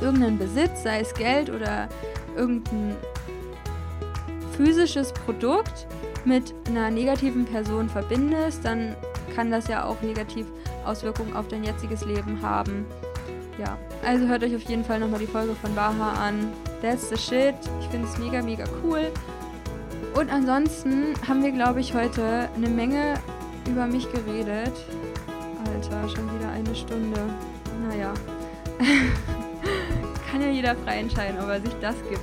[0.00, 1.88] irgendeinen Besitz, sei es Geld oder
[2.36, 2.96] irgendein
[4.56, 5.86] physisches Produkt,
[6.24, 8.96] mit einer negativen Person verbindest, dann
[9.34, 10.46] kann das ja auch negativ
[10.84, 12.86] Auswirkungen auf dein jetziges Leben haben.
[13.60, 16.50] Ja, also hört euch auf jeden Fall nochmal die Folge von Baha an.
[16.80, 17.54] That's the shit.
[17.82, 19.12] Ich finde es mega, mega cool.
[20.14, 23.14] Und ansonsten haben wir, glaube ich, heute eine Menge
[23.68, 24.72] über mich geredet.
[25.66, 27.20] Alter, schon wieder eine Stunde.
[27.86, 28.14] Naja.
[30.30, 32.22] Kann ja jeder frei entscheiden, ob er sich das gibt.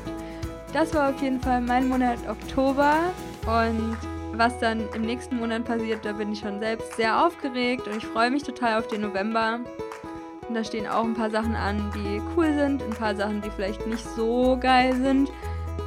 [0.73, 3.13] Das war auf jeden Fall mein Monat Oktober.
[3.45, 3.95] Und
[4.33, 8.07] was dann im nächsten Monat passiert, da bin ich schon selbst sehr aufgeregt und ich
[8.07, 9.59] freue mich total auf den November.
[10.47, 13.49] Und da stehen auch ein paar Sachen an, die cool sind, ein paar Sachen, die
[13.49, 15.29] vielleicht nicht so geil sind,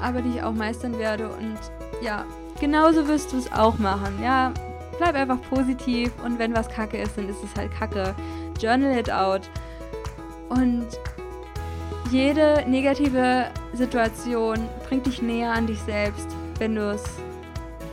[0.03, 1.29] aber die ich auch meistern werde.
[1.29, 1.59] Und
[2.03, 2.25] ja,
[2.61, 4.19] genauso wirst du es auch machen.
[4.23, 4.53] Ja,
[4.99, 8.15] bleib einfach positiv und wenn was kacke ist, dann ist es halt kacke.
[8.61, 9.49] Journal it out.
[10.51, 10.87] Und
[12.11, 17.05] jede negative Situation bringt dich näher an dich selbst, wenn du es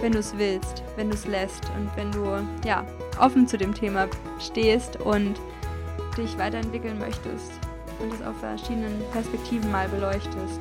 [0.02, 2.26] wenn du es willst, wenn du es lässt und wenn du
[2.66, 2.86] ja
[3.20, 4.08] offen zu dem Thema
[4.40, 5.40] stehst und
[6.22, 7.52] dich weiterentwickeln möchtest
[8.00, 10.60] und es auf verschiedenen Perspektiven mal beleuchtest.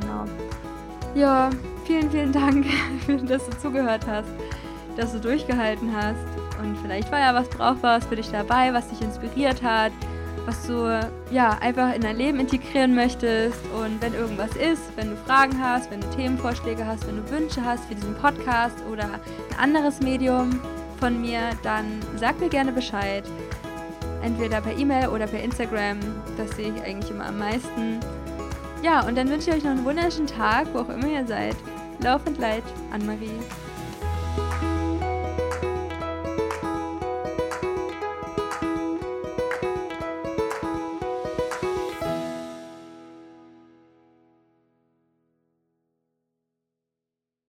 [0.00, 0.24] Genau.
[1.14, 1.50] Ja,
[1.84, 2.66] vielen, vielen Dank,
[3.26, 4.28] dass du zugehört hast,
[4.96, 6.26] dass du durchgehalten hast
[6.60, 9.92] und vielleicht war ja was Brauchbares für dich dabei, was dich inspiriert hat,
[10.46, 11.00] was du
[11.30, 13.58] ja einfach in dein Leben integrieren möchtest.
[13.74, 17.64] Und wenn irgendwas ist, wenn du Fragen hast, wenn du Themenvorschläge hast, wenn du Wünsche
[17.64, 20.60] hast für diesen Podcast oder ein anderes Medium
[21.00, 23.24] von mir, dann sag mir gerne Bescheid.
[24.26, 25.98] Entweder per E-Mail oder per Instagram.
[26.36, 28.00] Das sehe ich eigentlich immer am meisten.
[28.82, 31.56] Ja, und dann wünsche ich euch noch einen wunderschönen Tag, wo auch immer ihr seid.
[32.02, 33.40] Love and Light, Anne-Marie.